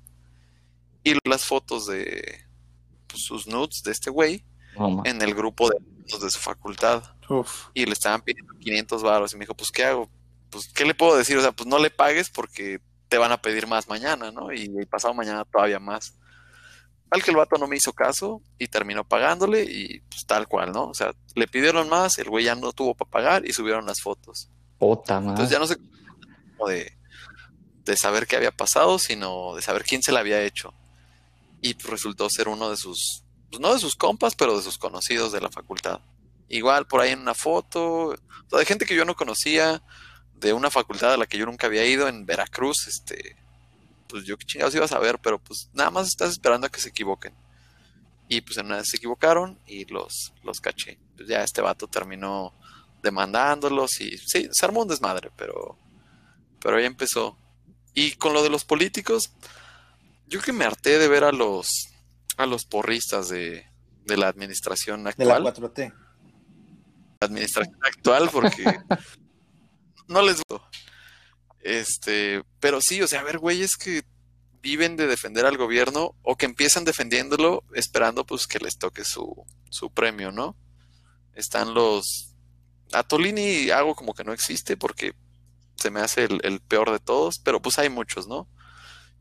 [1.04, 2.42] Y las fotos de
[3.08, 4.46] pues, sus nudes de este güey
[5.04, 5.78] en el grupo de,
[6.20, 7.04] de su facultad.
[7.74, 10.10] Y le estaban pidiendo 500 baros y me dijo, pues, ¿qué hago?
[10.50, 11.38] Pues, ¿qué le puedo decir?
[11.38, 14.52] O sea, pues no le pagues porque te van a pedir más mañana, ¿no?
[14.52, 16.16] Y, y pasado mañana todavía más.
[17.10, 20.72] Al que el vato no me hizo caso y terminó pagándole y pues tal cual,
[20.72, 20.86] ¿no?
[20.86, 24.02] O sea, le pidieron más, el güey ya no tuvo para pagar y subieron las
[24.02, 24.50] fotos.
[25.32, 25.76] Entonces ya no sé
[26.58, 26.98] como de,
[27.84, 30.74] de saber qué había pasado, sino de saber quién se la había hecho.
[31.62, 35.32] Y resultó ser uno de sus, pues no de sus compas, pero de sus conocidos
[35.32, 36.02] de la facultad.
[36.50, 38.16] Igual por ahí en una foto,
[38.52, 39.82] de gente que yo no conocía,
[40.36, 43.38] de una facultad a la que yo nunca había ido en Veracruz, este,
[44.08, 46.82] pues yo qué chingados iba a saber, pero pues nada más estás esperando a que
[46.82, 47.34] se equivoquen.
[48.28, 50.98] Y pues en una vez se equivocaron y los, los caché.
[51.16, 52.54] Pues ya este vato terminó
[53.04, 55.78] demandándolos y sí, se armó un desmadre, pero,
[56.60, 57.38] pero ahí empezó.
[57.94, 59.32] Y con lo de los políticos,
[60.32, 61.90] yo que me harté de ver a los,
[62.38, 63.66] a los porristas de,
[64.06, 65.44] de la administración actual.
[65.44, 65.94] De la 4T.
[67.20, 68.64] La administración actual, porque
[70.08, 70.42] no les.
[71.60, 74.04] Este, pero sí, o sea, a ver, güeyes que
[74.62, 79.46] viven de defender al gobierno o que empiezan defendiéndolo esperando pues que les toque su,
[79.70, 80.56] su premio, ¿no?
[81.34, 82.36] Están los...
[82.94, 85.14] A Tolini hago como que no existe porque
[85.76, 88.48] se me hace el, peor de todos, pero pues hay muchos, ¿no?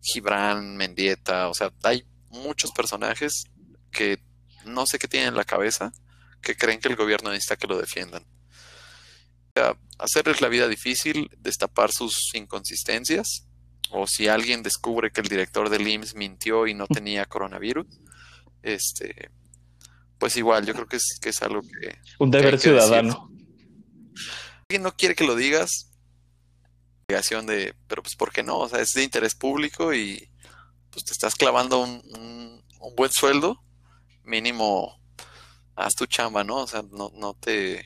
[0.01, 3.45] Gibran, Mendieta, o sea, hay muchos personajes
[3.91, 4.23] que
[4.65, 5.93] no sé qué tienen en la cabeza,
[6.41, 8.23] que creen que el gobierno necesita que lo defiendan.
[8.23, 13.47] O sea, hacerles la vida difícil, destapar sus inconsistencias,
[13.91, 17.87] o si alguien descubre que el director del IMSS mintió y no tenía coronavirus,
[18.63, 19.31] este,
[20.19, 21.99] pues igual, yo creo que es, que es algo que...
[22.19, 23.31] Un deber ciudadano.
[24.69, 25.90] alguien no quiere que lo digas,
[27.11, 28.59] obligación de, pero pues ¿por qué no?
[28.59, 30.31] O sea, es de interés público y
[30.91, 33.61] pues te estás clavando un, un, un buen sueldo,
[34.25, 35.01] mínimo
[35.75, 36.59] haz tu chamba, ¿no?
[36.59, 37.85] O sea, no, no te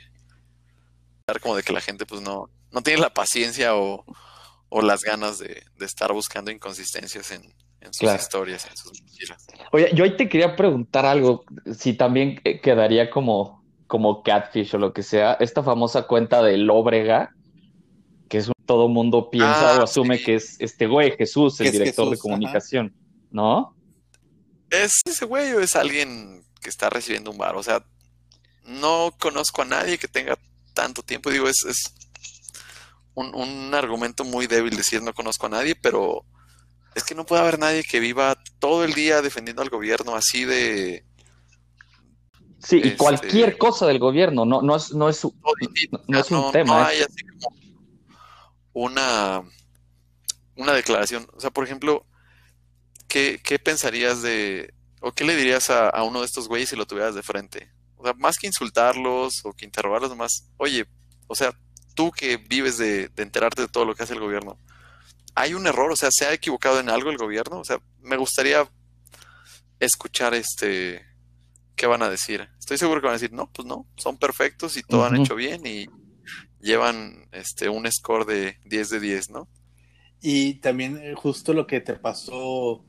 [1.40, 4.04] como de que la gente pues no, no tiene la paciencia o,
[4.82, 7.42] las ganas de, estar buscando inconsistencias en,
[7.92, 9.46] sus historias, en sus mentiras.
[9.70, 11.44] Oye, yo ahí te quería preguntar algo,
[11.78, 17.32] si también quedaría como, como catfish o lo que sea, esta famosa cuenta de Lóbrega,
[18.34, 21.70] que es un, todo mundo piensa ah, o asume que es este güey, Jesús, el
[21.70, 22.92] director de comunicación,
[23.30, 23.76] ¿no?
[24.70, 27.54] ¿Es ese güey o es alguien que está recibiendo un bar?
[27.54, 27.86] O sea,
[28.64, 30.36] no conozco a nadie que tenga
[30.72, 31.30] tanto tiempo.
[31.30, 31.94] Digo, es, es
[33.14, 36.24] un, un, argumento muy débil decir no conozco a nadie, pero
[36.96, 40.44] es que no puede haber nadie que viva todo el día defendiendo al gobierno así
[40.44, 41.04] de...
[42.58, 45.24] Sí, y este, cualquier cosa del gobierno, no, no es, no es,
[46.08, 46.80] no, es un tema.
[46.80, 46.92] No ¿eh?
[46.94, 47.63] hay así como
[48.74, 49.42] una,
[50.56, 51.26] una declaración.
[51.32, 52.04] O sea, por ejemplo,
[53.08, 56.76] ¿qué, qué pensarías de, o qué le dirías a, a uno de estos güeyes si
[56.76, 57.72] lo tuvieras de frente?
[57.96, 60.86] O sea, más que insultarlos o que interrogarlos más, oye,
[61.26, 61.56] o sea,
[61.94, 64.58] tú que vives de, enterarte de todo lo que hace el gobierno,
[65.34, 65.90] ¿hay un error?
[65.90, 67.60] O sea, ¿se ha equivocado en algo el gobierno?
[67.60, 68.68] O sea, me gustaría
[69.80, 71.04] escuchar este
[71.76, 72.48] qué van a decir.
[72.58, 75.34] Estoy seguro que van a decir, no, pues no, son perfectos y todo han hecho
[75.34, 75.86] bien y
[76.64, 79.48] llevan este un score de 10 de 10, ¿no?
[80.20, 82.82] Y también eh, justo lo que te pasó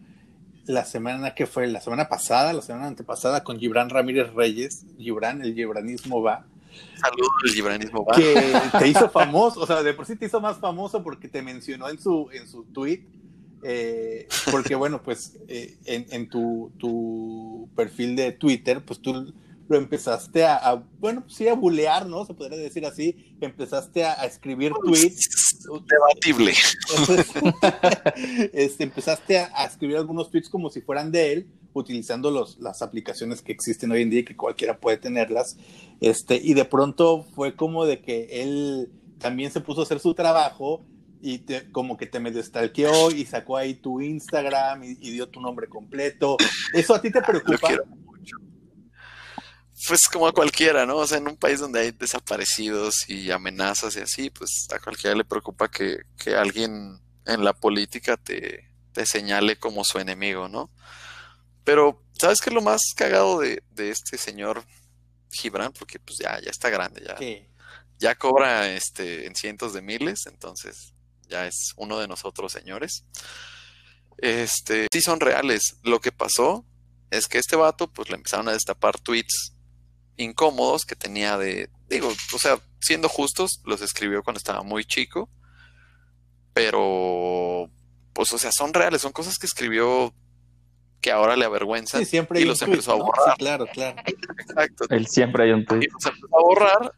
[0.66, 5.44] la semana que fue, la semana pasada, la semana antepasada con Gibran Ramírez Reyes, Gibran,
[5.44, 6.48] el gibranismo va.
[6.96, 8.16] Saludos, el gibranismo va.
[8.16, 11.42] Que te hizo famoso, o sea, de por sí te hizo más famoso porque te
[11.42, 13.04] mencionó en su, en su tweet,
[13.64, 19.34] eh, porque bueno, pues eh, en, en tu, tu, perfil de Twitter, pues tú
[19.68, 22.26] lo empezaste a, bueno, pues sí, a bulear, ¿no?
[22.26, 23.36] Se podría decir así.
[23.42, 25.68] Empezaste a, escribir tweets.
[25.88, 26.54] Debatible.
[28.54, 33.42] este, empezaste a, escribir algunos tweets como si fueran de él, utilizando los, las aplicaciones
[33.42, 35.58] que existen hoy en día y que cualquiera puede tenerlas.
[36.00, 40.14] Este, y de pronto fue como de que él también se puso a hacer su
[40.14, 40.86] trabajo
[41.22, 45.42] y como que te medio stalkeó y sacó ahí tu Instagram y, y dio tu
[45.42, 46.38] nombre completo.
[46.72, 47.70] ¿Eso a ti te preocupa?
[49.88, 50.98] Pues como a cualquiera, ¿no?
[50.98, 55.16] O sea, en un país donde hay desaparecidos y amenazas y así, pues a cualquiera
[55.16, 56.02] le preocupa que,
[56.36, 60.70] alguien en la política te, te, señale como su enemigo, ¿no?
[61.64, 64.64] Pero, ¿sabes qué es lo más cagado de, este señor
[65.32, 65.74] Gibran?
[65.74, 67.18] Porque pues ya, ya está grande, ya,
[67.98, 70.94] ya cobra este en cientos de miles, entonces
[71.28, 73.06] ya es uno de nosotros, señores.
[74.18, 75.78] Este, sí son reales.
[75.84, 76.66] Lo que pasó
[77.10, 79.55] es que este vato, pues le empezaron a destapar tweets
[80.18, 85.30] incómodos que tenía de, digo, o sea, siendo justos, los escribió cuando estaba muy chico,
[86.54, 87.70] pero,
[88.14, 90.14] pues, o sea, son reales, son cosas que escribió
[91.02, 93.38] que ahora le avergüenza siempre y los empezó a borrar.
[93.38, 94.02] claro, claro.
[94.40, 94.86] Exacto.
[94.90, 95.82] Él siempre hay un tweet.
[95.82, 96.94] Y los empezó a borrar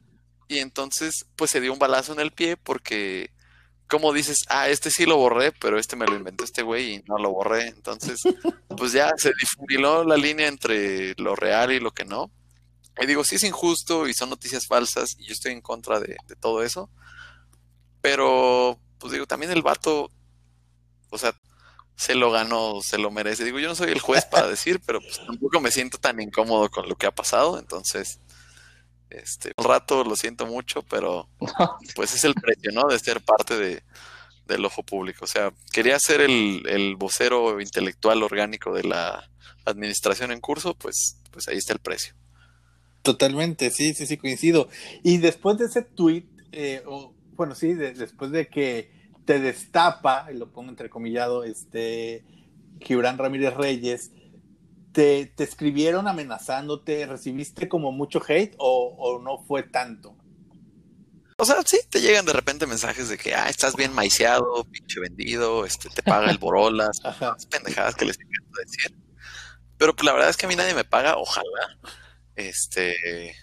[0.48, 3.32] y entonces, pues, se dio un balazo en el pie porque
[3.88, 7.04] como dices, ah, este sí lo borré, pero este me lo inventó este güey y
[7.08, 7.68] no lo borré.
[7.68, 8.20] Entonces,
[8.78, 12.30] pues ya se difundiló la línea entre lo real y lo que no.
[13.00, 16.18] Y digo, sí es injusto y son noticias falsas y yo estoy en contra de,
[16.40, 16.90] todo eso.
[18.02, 20.10] Pero, pues digo, también el vato,
[21.10, 21.36] o sea,
[21.96, 23.44] se lo ganó, se lo merece.
[23.44, 26.70] Digo, yo no soy el juez para decir, pero pues tampoco me siento tan incómodo
[26.70, 27.60] con lo que ha pasado.
[27.60, 28.20] Entonces,
[29.10, 31.30] este, un rato lo siento mucho, pero
[31.96, 32.88] pues es el precio, ¿no?
[32.88, 33.84] De ser parte de,
[34.46, 35.26] del ojo público.
[35.26, 39.30] O sea, quería ser el, el vocero intelectual orgánico de la
[39.66, 42.16] administración en curso, pues, pues ahí está el precio.
[43.08, 44.68] Totalmente, sí, sí, sí, coincido.
[45.02, 46.84] Y después de ese tweet, eh,
[47.38, 48.92] bueno, sí, después de que
[49.24, 52.26] te destapa, y lo pongo entrecomillado, este,
[52.82, 54.12] Gibran Ramírez Reyes,
[54.92, 60.18] te, escribieron amenazándote, recibiste como mucho hate o, no fue tanto?
[61.38, 65.00] O sea, sí, te llegan de repente mensajes de que, ah, estás bien maiciado, pinche
[65.00, 67.00] vendido, este, te paga el Borolas,
[67.50, 68.98] pendejadas que les encanta decir.
[69.78, 71.78] Pero pues la verdad es que a mí nadie me paga, ojalá.
[72.38, 73.36] Este,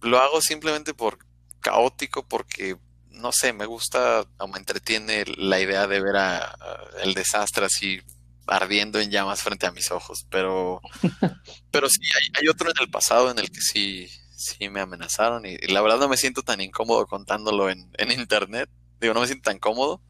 [0.00, 1.18] lo hago simplemente por
[1.60, 2.78] caótico, porque,
[3.10, 6.56] no sé, me gusta o me entretiene la idea de ver a
[7.02, 8.00] el desastre así
[8.48, 10.80] ardiendo en llamas frente a mis ojos, pero,
[11.70, 12.00] pero sí,
[12.40, 15.98] hay, otro en el pasado en el que sí, sí me amenazaron y, la verdad
[15.98, 18.70] no me siento tan incómodo contándolo en, internet,
[19.00, 20.00] digo, no me siento tan cómodo,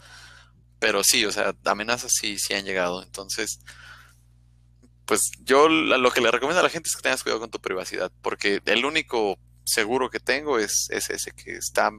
[0.78, 3.60] pero sí, o sea, amenazas sí, sí han llegado, entonces,
[5.08, 7.60] pues yo lo que le recomiendo a la gente es que tengas cuidado con tu
[7.60, 11.90] privacidad, porque el único seguro que tengo es, es ese, que está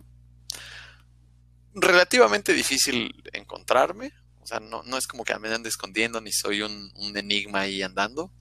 [1.74, 6.62] relativamente difícil encontrarme, o sea, no, no es como que me ande escondiendo ni soy
[6.62, 8.32] un, enigma ahí andando,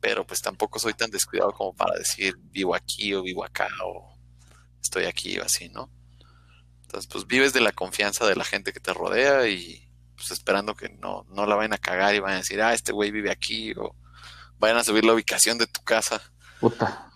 [0.00, 4.16] pero pues tampoco soy tan descuidado como para decir vivo aquí o vivo acá o
[4.80, 5.90] estoy aquí o así, ¿no?
[6.82, 10.76] Entonces, pues vives de la confianza de la gente que te rodea y pues esperando
[10.76, 13.32] que no, no la vayan a cagar y vayan a decir, ah, este güey vive
[13.32, 13.96] aquí o
[14.58, 16.20] vayan a subir la ubicación de tu casa.
[16.60, 17.10] Puta.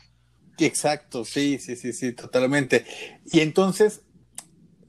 [0.59, 2.85] Exacto, sí, sí, sí, sí, totalmente.
[3.27, 4.03] Y entonces,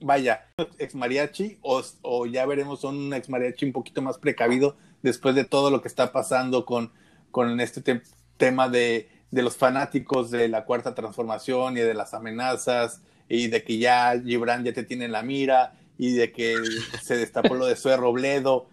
[0.02, 0.48] vaya,
[0.78, 5.70] ex mariachi o, ya veremos un ex mariachi un poquito más precavido después de todo
[5.70, 6.92] lo que está pasando con,
[7.32, 8.02] con este
[8.38, 13.64] tema de, de, los fanáticos de la cuarta transformación y de las amenazas y de
[13.64, 16.56] que ya Gibran ya te tiene en la mira y de que
[17.04, 18.68] se destapó lo de Sue Robledo.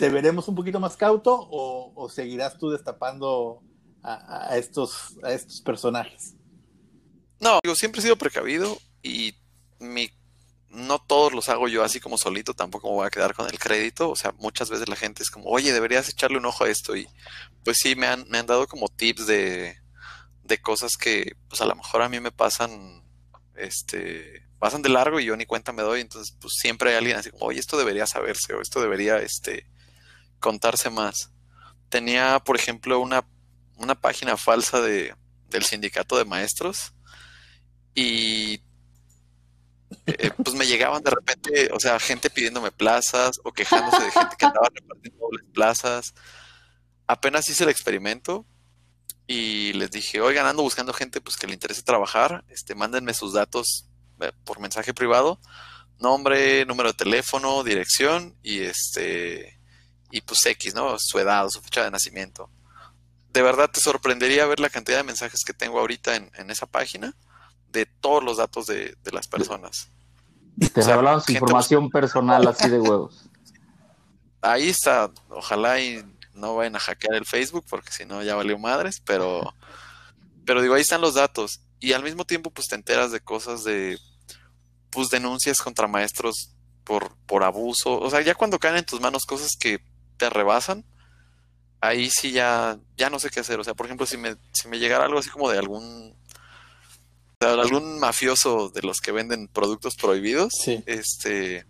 [0.00, 3.62] ¿Te veremos un poquito más cauto o, seguirás tú destapando
[4.02, 6.36] a, estos, a estos personajes?
[7.38, 9.34] No, digo, siempre he sido precavido y
[9.78, 10.08] mi
[10.70, 13.58] no todos los hago yo así como solito, tampoco me voy a quedar con el
[13.58, 14.08] crédito.
[14.08, 16.96] O sea, muchas veces la gente es como, oye, deberías echarle un ojo a esto.
[16.96, 17.06] Y
[17.62, 19.76] pues sí, me han, me han dado como tips de,
[20.44, 23.04] de cosas que pues a lo mejor a mí me pasan,
[23.54, 26.00] este, pasan de largo y yo ni cuenta me doy.
[26.00, 29.69] Entonces, pues siempre hay alguien así como, oye, esto debería saberse o esto debería, este,
[30.40, 31.30] contarse más.
[31.88, 33.24] Tenía, por ejemplo, una,
[33.76, 35.14] una página falsa de,
[35.48, 36.92] del sindicato de maestros
[37.94, 38.62] y
[40.06, 44.36] eh, pues me llegaban de repente, o sea, gente pidiéndome plazas o quejándose de gente
[44.38, 46.14] que andaba repartiendo dobles plazas.
[47.06, 48.46] Apenas hice el experimento
[49.26, 53.32] y les dije, oigan, ando buscando gente pues que le interese trabajar, este, mándenme sus
[53.32, 53.88] datos
[54.20, 55.40] eh, por mensaje privado,
[55.98, 59.59] nombre, número de teléfono, dirección y este
[60.10, 60.98] y pues X, ¿no?
[60.98, 62.50] Su edad, su fecha de nacimiento.
[63.32, 66.66] De verdad te sorprendería ver la cantidad de mensajes que tengo ahorita en, en esa
[66.66, 67.14] página
[67.72, 69.88] de todos los datos de, las personas.
[70.74, 73.24] Te o su información personal así de huevos.
[74.42, 76.02] Ahí está, ojalá y
[76.34, 79.54] no vayan a hackear el Facebook porque si no ya valió madres, pero,
[80.46, 83.64] pero digo, ahí están los datos y al mismo tiempo pues te enteras de cosas
[83.64, 83.98] de,
[84.88, 86.54] pues denuncias contra maestros
[86.84, 89.84] por, por abuso, o sea, ya cuando caen en tus manos cosas que
[90.20, 90.84] te rebasan,
[91.80, 94.68] ahí sí ya, ya no sé qué hacer, o sea, por ejemplo, si me, si
[94.68, 96.14] me llegara algo así como de algún
[97.40, 100.52] algún mafioso de los que venden productos prohibidos,
[100.84, 101.64] este,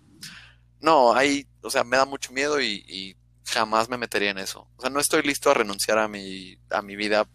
[0.80, 4.68] no, hay, o sea, me da mucho miedo y, jamás me metería en eso.
[4.76, 7.26] O sea, no estoy listo a renunciar a mi, a mi vida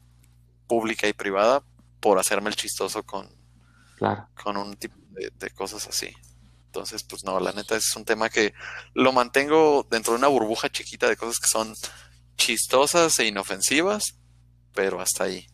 [0.66, 1.62] pública y privada
[2.00, 3.30] por hacerme el chistoso con,
[4.42, 6.14] con un tipo de, cosas así.
[6.76, 8.54] Entonces, pues no, la neta es un tema que
[8.94, 11.74] lo mantengo dentro de una burbuja chiquita de cosas que son
[12.36, 14.20] chistosas e inofensivas,
[14.74, 15.48] pero hasta ahí.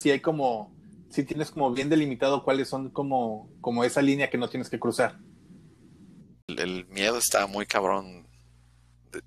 [0.00, 0.74] Sí hay como,
[1.08, 4.80] sí tienes como bien delimitado cuáles son como, como esa línea que no tienes que
[4.80, 5.20] cruzar.
[6.48, 8.26] El, miedo está muy cabrón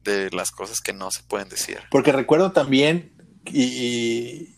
[0.04, 1.80] de, las cosas que no se pueden decir.
[1.90, 3.14] Porque recuerdo también,
[3.46, 4.50] y,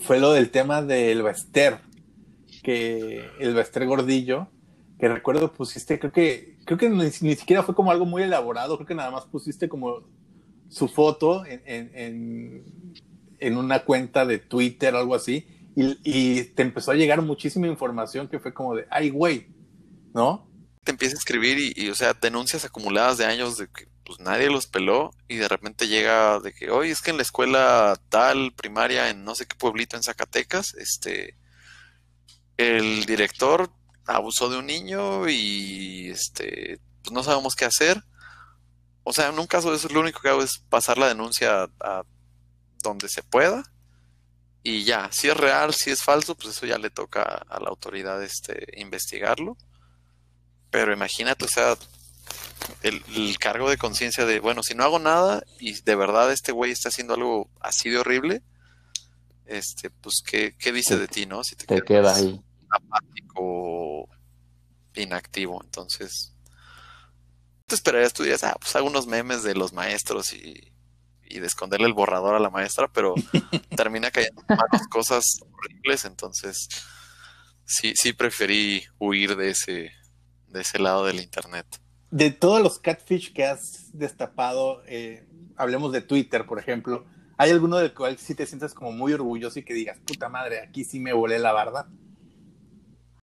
[0.00, 1.82] fue lo del tema del Bester,
[2.62, 4.48] que el Bester Gordillo,
[5.02, 8.86] que recuerdo pusiste, creo que, creo que ni, siquiera fue como algo muy elaborado, creo
[8.86, 10.04] que nada más pusiste como
[10.68, 12.62] su foto en,
[13.40, 15.44] en, una cuenta de Twitter algo así,
[15.74, 19.48] y, te empezó a llegar muchísima información que fue como de, ay, güey,
[20.14, 20.48] ¿no?
[20.84, 24.50] Te empieza a escribir y, o sea, denuncias acumuladas de años de que pues nadie
[24.50, 28.52] los peló y de repente llega de que, oye, es que en la escuela tal,
[28.54, 31.36] primaria, en no sé qué pueblito en Zacatecas, este,
[32.56, 33.72] el director
[34.06, 38.02] abusó de un niño y este, pues no sabemos qué hacer.
[39.04, 41.68] O sea, en un caso de eso lo único que hago es pasar la denuncia
[41.80, 42.02] a,
[42.82, 43.62] donde se pueda
[44.62, 47.68] y ya, si es real, si es falso, pues eso ya le toca a la
[47.68, 49.56] autoridad este investigarlo.
[50.70, 51.76] Pero imagínate, o sea,
[52.82, 56.70] el, cargo de conciencia de, bueno, si no hago nada y de verdad este güey
[56.70, 58.42] está haciendo algo así de horrible,
[59.46, 61.42] este, pues, ¿qué, qué dice de ti, no?
[61.42, 62.40] Si te, te queda ahí
[62.72, 64.08] apático,
[64.94, 65.60] inactivo.
[65.62, 66.34] Entonces,
[67.66, 70.72] te esperarías, tú dirías, ah, pues hago unos memes de los maestros y,
[71.32, 73.14] y de esconderle el borrador a la maestra, pero
[73.76, 74.42] termina cayendo
[74.90, 76.04] cosas horribles.
[76.04, 76.68] Entonces,
[77.64, 79.92] sí, sí preferí huir de ese,
[80.48, 81.66] de ese lado del internet.
[82.10, 87.06] De todos los catfish que has destapado, eh, hablemos de Twitter, por ejemplo,
[87.38, 90.60] ¿hay alguno del cual sí te sientes como muy orgulloso y que digas, puta madre,
[90.60, 91.88] aquí sí me volé la barda?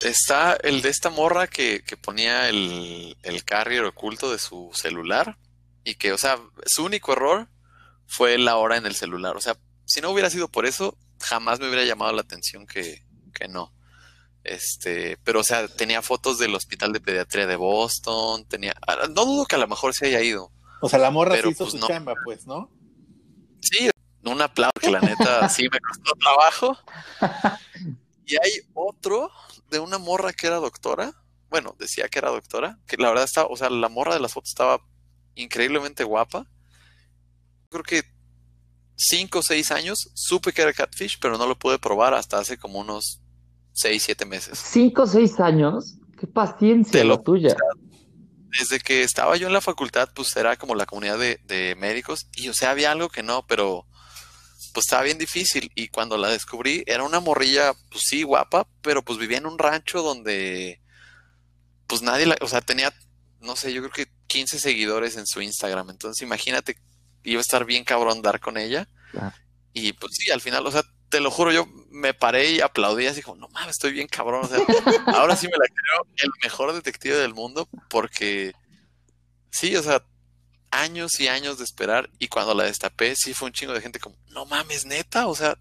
[0.00, 5.36] Está el de esta morra que, ponía el, el carrier oculto de su celular
[5.82, 7.48] y que, o sea, su único error
[8.06, 9.36] fue la hora en el celular.
[9.36, 13.04] O sea, si no hubiera sido por eso, jamás me hubiera llamado la atención que,
[13.34, 13.72] que no.
[14.44, 19.24] Este, pero o sea, tenía fotos del hospital de pediatría de Boston, tenía, ah, no
[19.24, 20.52] dudo que a lo mejor se haya ido.
[20.80, 22.70] O sea, la morra hizo pues, su chamba, pues, ¿no?
[23.60, 23.90] Sí,
[24.24, 26.78] un aplauso que la neta sí me costó trabajo.
[28.30, 29.30] Y hay otro
[29.70, 31.12] de una morra que era doctora.
[31.50, 32.78] Bueno, decía que era doctora.
[32.86, 34.80] Que la verdad estaba, o sea, la morra de las fotos estaba
[35.34, 36.46] increíblemente guapa.
[37.70, 38.02] Creo que
[38.96, 42.58] cinco o seis años supe que era catfish, pero no lo pude probar hasta hace
[42.58, 43.20] como unos
[43.72, 44.58] seis, siete meses.
[44.58, 45.96] ¿Cinco o seis años?
[46.18, 47.54] Qué paciencia lo, tuya.
[48.58, 52.28] desde que estaba yo en la facultad, pues era como la comunidad de, de médicos.
[52.34, 53.86] Y o sea, había algo que no, pero
[54.72, 55.70] pues estaba bien difícil.
[55.74, 59.58] Y cuando la descubrí, era una morrilla, pues sí, guapa, pero pues vivía en un
[59.58, 60.80] rancho donde,
[61.86, 62.92] pues nadie la, o sea, tenía,
[63.40, 65.90] no sé, yo creo que 15 seguidores en su Instagram.
[65.90, 66.78] Entonces imagínate,
[67.24, 68.88] iba a estar bien cabrón dar con ella.
[69.72, 73.06] Y pues sí, al final, o sea, te lo juro, yo me paré y aplaudí
[73.06, 74.44] así como, no mames, estoy bien cabrón.
[74.44, 74.58] O sea,
[75.14, 78.52] ahora sí me la creo el mejor detective del mundo porque
[79.50, 80.04] sí, o sea,
[80.70, 84.00] años y años de esperar y cuando la destapé sí fue un chingo de gente
[84.00, 85.58] como, no mames, neta, o sea,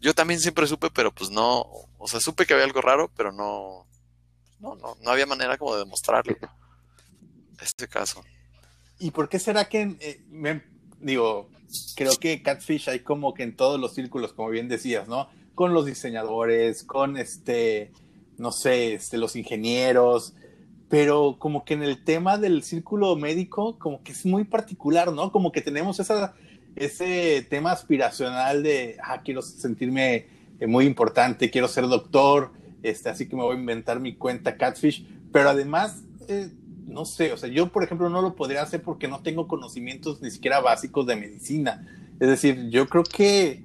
[0.00, 1.66] yo también siempre supe, pero pues no,
[1.98, 3.86] o sea, supe que había algo raro, pero no,
[4.60, 6.36] no, no, no había manera como de demostrarlo.
[7.60, 8.22] Este caso.
[9.00, 10.62] ¿Y por qué será que, eh,
[11.00, 11.50] digo,
[11.96, 15.28] creo que Catfish hay como que en todos los círculos, como bien decías, ¿no?
[15.54, 17.92] Con los diseñadores, con este,
[18.36, 20.34] no sé, este, los ingenieros,
[20.88, 25.30] pero como que en el tema del círculo médico, como que es muy particular, ¿no?
[25.32, 26.34] Como que tenemos esa,
[26.76, 30.26] ese tema aspiracional de, ah, quiero sentirme
[30.60, 32.52] eh, muy importante, quiero ser doctor,
[32.82, 36.50] este, así que me voy a inventar mi cuenta Catfish, pero además, eh,
[36.86, 40.22] no sé, o sea, yo por ejemplo no lo podría hacer porque no tengo conocimientos
[40.22, 41.86] ni siquiera básicos de medicina.
[42.18, 43.64] Es decir, yo creo que,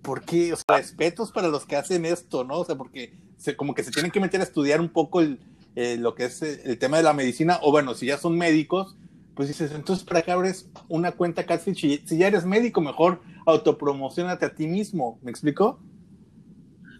[0.00, 2.60] porque, o sea, respetos para los que hacen esto, ¿no?
[2.60, 5.38] O sea, porque se, como que se tienen que meter a estudiar un poco el,
[5.76, 8.36] eh, lo que es eh, el tema de la medicina, o bueno, si ya son
[8.36, 8.96] médicos,
[9.34, 12.06] pues dices, entonces, ¿para qué abres una cuenta Catfish?
[12.06, 15.78] Si ya eres médico, mejor autopromocionate a ti mismo, ¿me explico?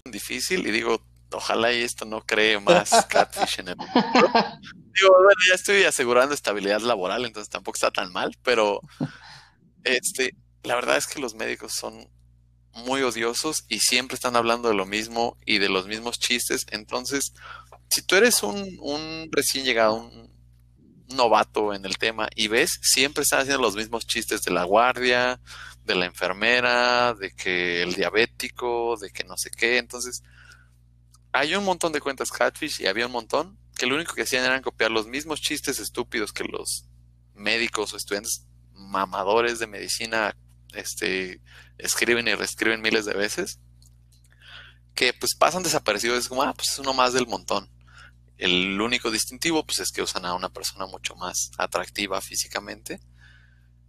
[0.04, 1.00] Difícil, y digo,
[1.32, 3.94] ojalá y esto no cree más Catfish en el mundo.
[3.94, 8.80] digo, bueno, ya estoy asegurando estabilidad laboral, entonces tampoco está tan mal, pero
[9.84, 12.10] este, la verdad es que los médicos son
[12.74, 17.32] muy odiosos y siempre están hablando de lo mismo y de los mismos chistes, entonces
[17.88, 20.34] si tú eres un, recién llegado, un
[21.08, 25.40] novato en el tema y ves, siempre están haciendo los mismos chistes de la guardia,
[25.84, 29.78] de la enfermera, de que el diabético, de que no sé qué.
[29.78, 30.22] Entonces,
[31.32, 33.58] hay un montón de cuentas catfish y había un montón.
[33.76, 36.86] que lo único que hacían eran copiar los mismos chistes estúpidos que los
[37.34, 40.34] médicos o estudiantes mamadores de medicina
[40.72, 41.42] este,
[41.78, 43.60] escriben y reescriben miles de veces,
[44.94, 47.70] que pues pasan desaparecidos, es como, ah, pues es uno más del montón.
[48.38, 53.00] El único distintivo pues es que usan a una persona mucho más atractiva físicamente.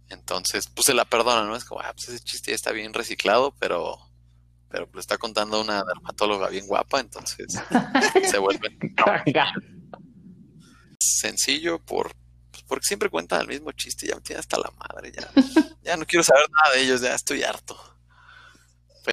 [0.08, 1.54] Entonces, pues se la perdona, ¿no?
[1.54, 4.08] Es como, ah, pues ese chiste ya está bien reciclado, pero
[4.70, 7.58] pero lo está contando una dermatóloga bien guapa, entonces
[8.30, 8.68] se vuelve
[11.00, 12.14] sencillo por
[12.50, 15.30] pues, porque siempre cuentan el mismo chiste, ya me tiene hasta la madre, ya,
[15.82, 17.78] ya no quiero saber nada de ellos, ya estoy harto.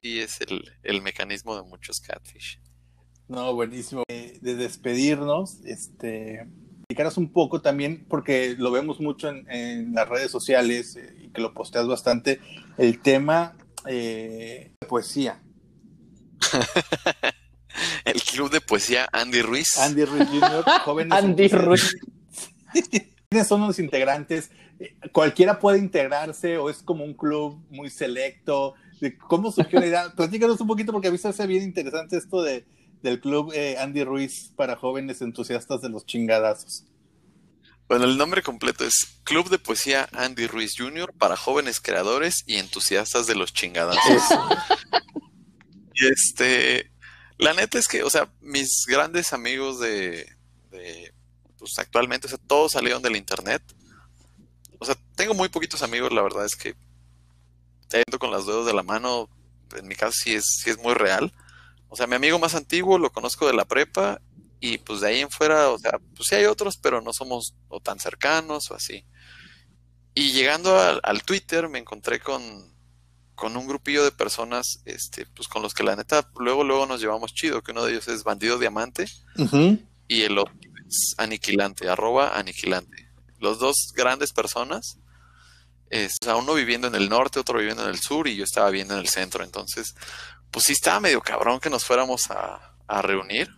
[0.01, 2.59] Y es el, mecanismo de muchos catfish.
[3.27, 4.03] No, buenísimo.
[4.07, 6.47] Eh, de despedirnos, este,
[6.81, 11.41] explicaras un poco también, porque lo vemos mucho en, las redes sociales eh, y que
[11.41, 12.39] lo posteas bastante,
[12.77, 13.55] el tema
[13.87, 15.41] eh, de poesía.
[18.05, 19.77] el club de poesía Andy Ruiz.
[19.77, 21.17] Andy Ruiz Jr., jóvenes.
[21.17, 21.95] Andy Ruiz.
[23.29, 24.51] ¿Quiénes son los integrantes?
[25.11, 28.75] ¿Cualquiera puede integrarse o es como un club muy selecto?
[29.27, 30.09] ¿Cómo surgió la idea?
[30.15, 32.65] Platícanos un poquito porque a mí se hace bien interesante esto de,
[33.05, 36.85] del club eh, Andy Ruiz para jóvenes entusiastas de los chingadazos.
[37.87, 41.13] Bueno, el nombre completo es Club de Poesía Andy Ruiz Jr.
[41.13, 44.23] para jóvenes creadores y entusiastas de los chingadazos.
[45.93, 46.91] y este,
[47.37, 50.27] la neta es que, o sea, mis grandes amigos de,
[50.71, 51.13] de
[51.59, 53.61] pues actualmente, o sea, todos salieron del internet.
[54.79, 56.75] O sea, tengo muy poquitos amigos, la verdad es que
[57.87, 59.29] te con las dedos de la mano,
[59.77, 61.31] en mi caso sí es, sí es muy real.
[61.95, 64.19] O sea, mi amigo más antiguo lo conozco de la prepa
[64.59, 67.55] y pues de ahí en fuera, o sea, pues sí hay otros, pero no somos
[67.69, 69.05] o tan cercanos o así.
[70.13, 72.69] Y llegando al, Twitter me encontré con,
[73.33, 76.99] con un grupillo de personas, este, pues con los que la neta luego, luego nos
[76.99, 79.05] llevamos chido, que uno de ellos es Bandido Diamante
[80.09, 80.53] y el otro
[80.89, 83.09] es Aniquilante, arroba Aniquilante.
[83.39, 84.99] Los dos grandes personas,
[85.89, 88.43] es, o sea, uno viviendo en el norte, otro viviendo en el sur y yo
[88.43, 89.45] estaba viviendo en el centro.
[89.45, 89.95] Entonces,
[90.55, 93.49] pues sí estaba medio cabrón que nos fuéramos a, a reunir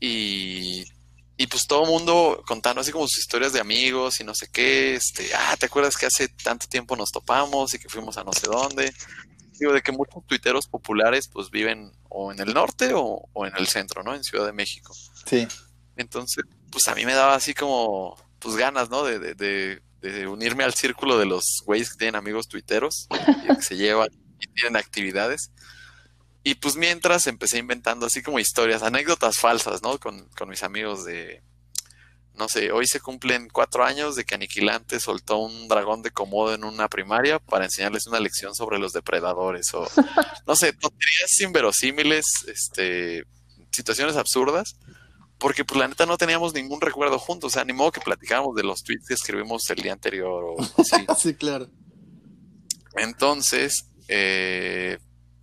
[0.00, 0.84] y,
[1.36, 4.48] y pues todo el mundo contando así como sus historias de amigos y no sé
[4.50, 8.24] qué, este, ah, ¿te acuerdas que hace tanto tiempo nos topamos y que fuimos a
[8.24, 8.92] no sé dónde?
[9.56, 13.68] Digo, de que muchos tuiteros populares pues viven o en el norte o, en el
[13.68, 14.12] centro, ¿no?
[14.12, 14.92] En Ciudad de México.
[15.24, 15.46] Sí.
[15.94, 19.04] Entonces, pues a mí me daba así como, pues ganas, ¿no?
[19.04, 23.62] De, de, de, unirme al círculo de los güeyes que tienen amigos tuiteros y que
[23.62, 24.08] se llevan
[24.54, 25.50] tienen actividades.
[26.42, 29.98] Y pues mientras empecé inventando así como historias, anécdotas falsas, ¿no?
[29.98, 31.42] Con, mis amigos de,
[32.34, 36.54] no sé, hoy se cumplen cuatro años de que Aniquilante soltó un dragón de Komodo
[36.54, 39.88] en una primaria para enseñarles una lección sobre los depredadores o,
[40.46, 43.24] no sé, tonterías inverosímiles, este,
[43.72, 44.76] situaciones absurdas,
[45.38, 48.54] porque pues la neta no teníamos ningún recuerdo juntos, o sea, ni modo que platicáramos
[48.54, 51.06] de los tweets que escribimos el día anterior o así.
[51.18, 51.70] sí, claro.
[52.96, 54.98] Entonces, eh,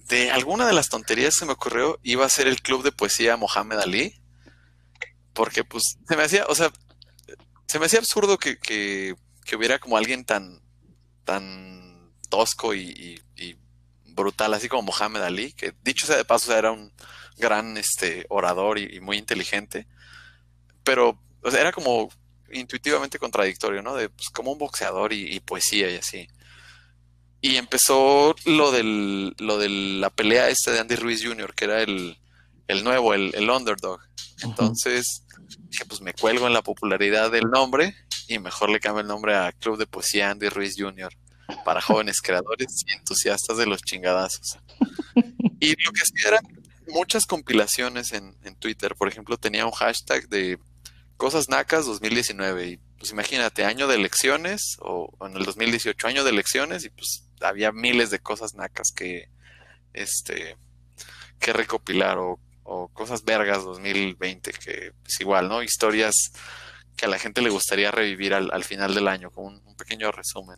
[0.07, 3.37] de alguna de las tonterías que me ocurrió iba a ser el club de poesía
[3.37, 4.21] Mohamed Ali.
[5.33, 6.71] Porque pues se me hacía, o sea,
[7.67, 9.15] se me hacía absurdo que, que,
[9.55, 10.61] hubiera como alguien tan,
[11.25, 13.21] tan tosco y,
[14.13, 16.91] brutal, así como Mohamed Ali, que dicho sea de paso, era un
[17.37, 19.87] gran este, orador y, muy inteligente.
[20.83, 22.09] Pero era como
[22.51, 23.95] intuitivamente contradictorio, ¿no?
[23.95, 26.27] De pues como un boxeador y poesía y así.
[27.41, 31.81] Y empezó lo del lo de la pelea esta de Andy Ruiz Jr., que era
[31.81, 32.17] el,
[32.83, 33.99] nuevo, el, underdog.
[34.43, 35.23] Entonces
[35.69, 37.95] dije, pues me cuelgo en la popularidad del nombre
[38.27, 41.11] y mejor le cambio el nombre a Club de Poesía Andy Ruiz Jr.
[41.65, 44.59] para jóvenes creadores y entusiastas de los chingadazos.
[45.59, 46.43] Y lo que hacía eran
[46.87, 48.95] muchas compilaciones en, en Twitter.
[48.95, 50.59] Por ejemplo, tenía un hashtag de
[51.17, 56.29] Cosas Nacas 2019 y pues imagínate, año de elecciones o, en el 2018 año de
[56.29, 59.29] elecciones y pues había miles de cosas nacas que
[59.93, 60.57] este
[61.39, 62.39] que recopilar o,
[62.93, 65.61] cosas vergas 2020 que es igual, ¿no?
[65.61, 66.31] Historias
[66.95, 70.57] que a la gente le gustaría revivir al, final del año, con un, pequeño resumen.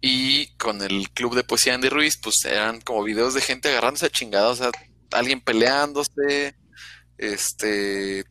[0.00, 4.06] Y con el club de poesía Andy Ruiz, pues eran como videos de gente agarrándose
[4.06, 4.72] a chingados, o sea,
[5.10, 6.54] alguien peleándose,
[7.18, 8.24] este,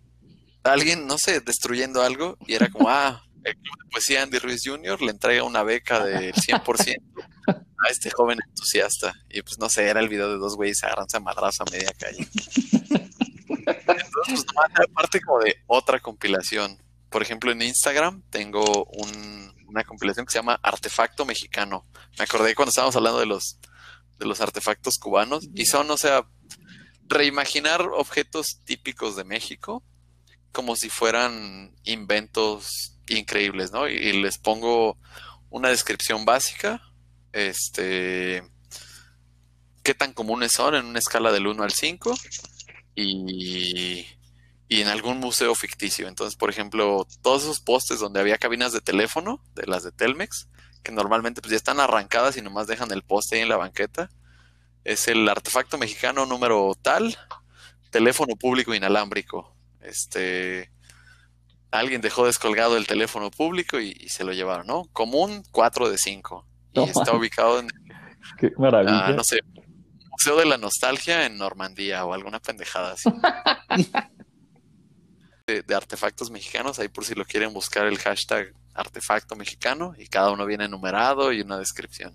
[0.63, 4.61] alguien, no sé, destruyendo algo y era como, ah, el club de poesía Andy Ruiz
[4.63, 5.01] Jr.
[5.01, 6.95] le entrega una beca del 100%
[7.47, 9.13] a este joven entusiasta.
[9.29, 11.91] Y pues no sé, era el video de dos güeyes agarrándose a madrazo a media
[11.97, 12.27] calle.
[13.49, 14.45] Entonces, pues
[14.89, 16.81] aparte como de otra compilación.
[17.09, 18.85] Por ejemplo, en Instagram tengo
[19.67, 21.85] una compilación que se llama Artefacto Mexicano.
[22.17, 23.59] Me acordé cuando estábamos hablando de los,
[24.17, 26.25] de los artefactos cubanos y son, o sea,
[27.07, 29.83] reimaginar objetos típicos de México
[30.51, 33.87] como si fueran inventos increíbles, ¿no?
[33.87, 34.97] Y, les pongo
[35.49, 36.81] una descripción básica,
[37.33, 38.43] este,
[39.83, 42.13] qué tan comunes son en una escala del 1 al 5
[42.95, 44.05] y,
[44.67, 46.07] y en algún museo ficticio.
[46.07, 50.47] Entonces, por ejemplo, todos esos postes donde había cabinas de teléfono, de las de Telmex,
[50.83, 54.09] que normalmente pues ya están arrancadas y nomás dejan el poste ahí en la banqueta,
[54.83, 57.17] es el artefacto mexicano número tal,
[57.91, 59.55] teléfono público inalámbrico.
[59.81, 60.71] Este,
[61.71, 64.85] alguien dejó descolgado el teléfono público y, se lo llevaron, ¿no?
[64.93, 66.47] Común 4 de 5.
[66.73, 67.69] Y está ubicado en.
[68.37, 69.07] Qué maravilla.
[69.07, 69.39] Ah, no sé,
[70.11, 73.09] Museo de la Nostalgia en Normandía o alguna pendejada así.
[75.47, 80.31] de, artefactos mexicanos, ahí por si lo quieren buscar el hashtag artefacto mexicano y cada
[80.31, 82.13] uno viene numerado y una descripción.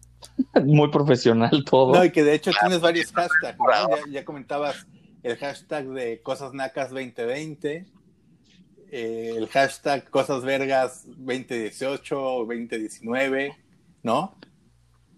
[0.65, 1.95] Muy profesional todo.
[1.95, 4.87] No, y que de hecho tienes varios hashtags, ya, ya, comentabas
[5.23, 7.87] el hashtag de Cosas Nacas 2020,
[8.97, 13.55] eh, el hashtag Cosas Vergas 2018 o 2019,
[14.03, 14.39] ¿no?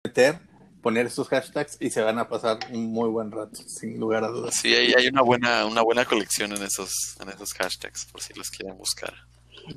[0.03, 0.41] Meter,
[0.83, 4.29] poner esos hashtags y se van a pasar un muy buen rato, sin lugar a
[4.29, 4.57] dudas.
[4.57, 8.35] Sí, hay, hay una buena, una buena colección en esos, en esos hashtags, por si
[8.35, 9.15] los quieren buscar.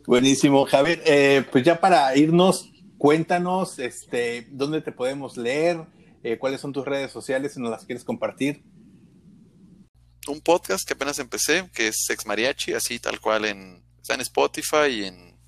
[0.07, 1.03] Buenísimo, Javier.
[1.05, 5.85] Eh, pues ya para irnos, cuéntanos este, dónde te podemos leer,
[6.23, 8.63] eh, cuáles son tus redes sociales si nos las quieres compartir
[10.27, 14.21] un podcast que apenas empecé, que es Sex Mariachi, así tal cual en, está en
[14.21, 15.39] Spotify y en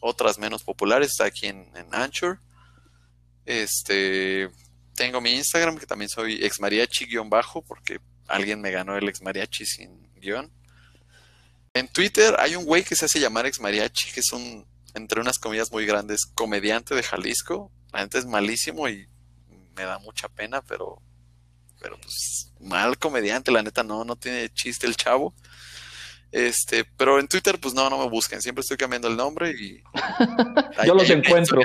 [0.00, 2.40] otras menos populares, está aquí en, Anchor.
[3.44, 4.50] Este,
[4.94, 10.50] tengo mi Instagram, que también soy exmariachi-bajo, porque alguien me ganó el exmariachi sin guion.
[11.72, 15.38] En Twitter hay un güey que se hace llamar exmariachi, que es un, entre unas
[15.38, 17.70] comillas muy grandes, comediante de Jalisco.
[17.92, 19.06] La gente es malísimo y
[19.76, 21.02] me da mucha pena, pero
[21.80, 25.34] pero pues mal comediante, la neta no, no tiene chiste el chavo.
[26.32, 29.82] Este, pero en Twitter, pues no, no me busquen, siempre estoy cambiando el nombre y.
[30.86, 31.60] yo los encuentro.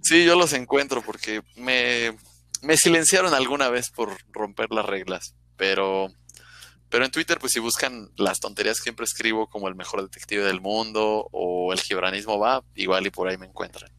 [0.00, 2.16] Sí, yo los encuentro porque me,
[2.62, 6.08] me silenciaron alguna vez por romper las reglas, pero.
[6.90, 10.42] Pero en Twitter, pues si buscan las tonterías que siempre escribo, como el mejor detective
[10.42, 13.90] del mundo o el gibranismo va, igual y por ahí me encuentran.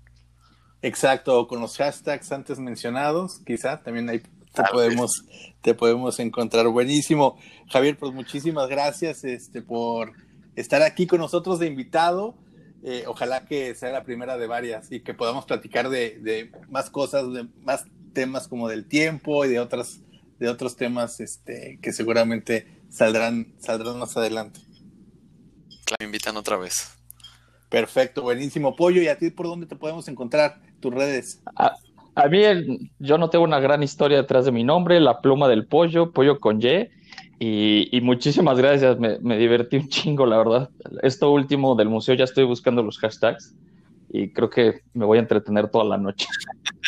[0.82, 4.24] Exacto, con los hashtags antes mencionados, quizá también hay
[4.54, 5.26] te podemos,
[5.62, 6.68] te podemos encontrar.
[6.68, 7.38] Buenísimo.
[7.72, 10.14] Javier, pues muchísimas gracias este, por
[10.56, 12.36] estar aquí con nosotros de invitado.
[12.84, 17.32] Eh, ojalá que sea la primera de varias y que podamos platicar de, más cosas,
[17.34, 20.02] de más temas como del tiempo y de otras
[20.40, 24.62] de otros temas este, que seguramente saldrán, saldrán más adelante.
[25.84, 26.98] Claro, me invitan otra vez.
[27.70, 28.76] Perfecto, buenísimo.
[28.76, 30.62] Pollo, ¿y a ti por dónde te podemos encontrar?
[30.80, 31.42] Tus redes.
[31.58, 31.76] Ah,
[32.16, 32.42] a mí
[33.00, 36.40] yo no tengo una gran historia detrás de mi nombre, la pluma del pollo, pollo
[36.40, 40.70] con Y, y, muchísimas gracias, me, divertí un chingo, la verdad.
[41.02, 43.56] Esto último del museo ya estoy buscando los hashtags
[44.12, 46.28] y creo que me voy a entretener toda la noche.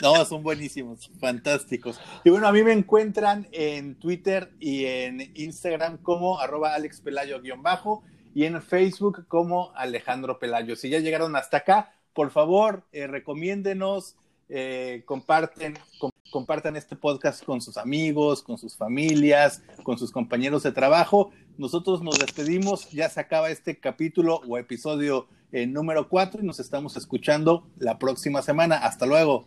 [0.01, 2.01] No, son buenísimos, fantásticos.
[2.23, 8.01] Y bueno, a mí me encuentran en Twitter y en Instagram como arroba alexpelayo-bajo
[8.33, 10.75] y en Facebook como Alejandro Pelayo.
[10.75, 14.15] Si ya llegaron hasta acá, por favor, eh, recomiéndenos,
[14.53, 15.79] eh, comparten,
[16.29, 21.31] compartan este podcast con sus amigos, con sus familias, con sus compañeros de trabajo.
[21.57, 26.59] Nosotros nos despedimos, ya se acaba este capítulo o episodio eh, número 4 y nos
[26.59, 28.75] estamos escuchando la próxima semana.
[28.77, 29.45] Hasta luego.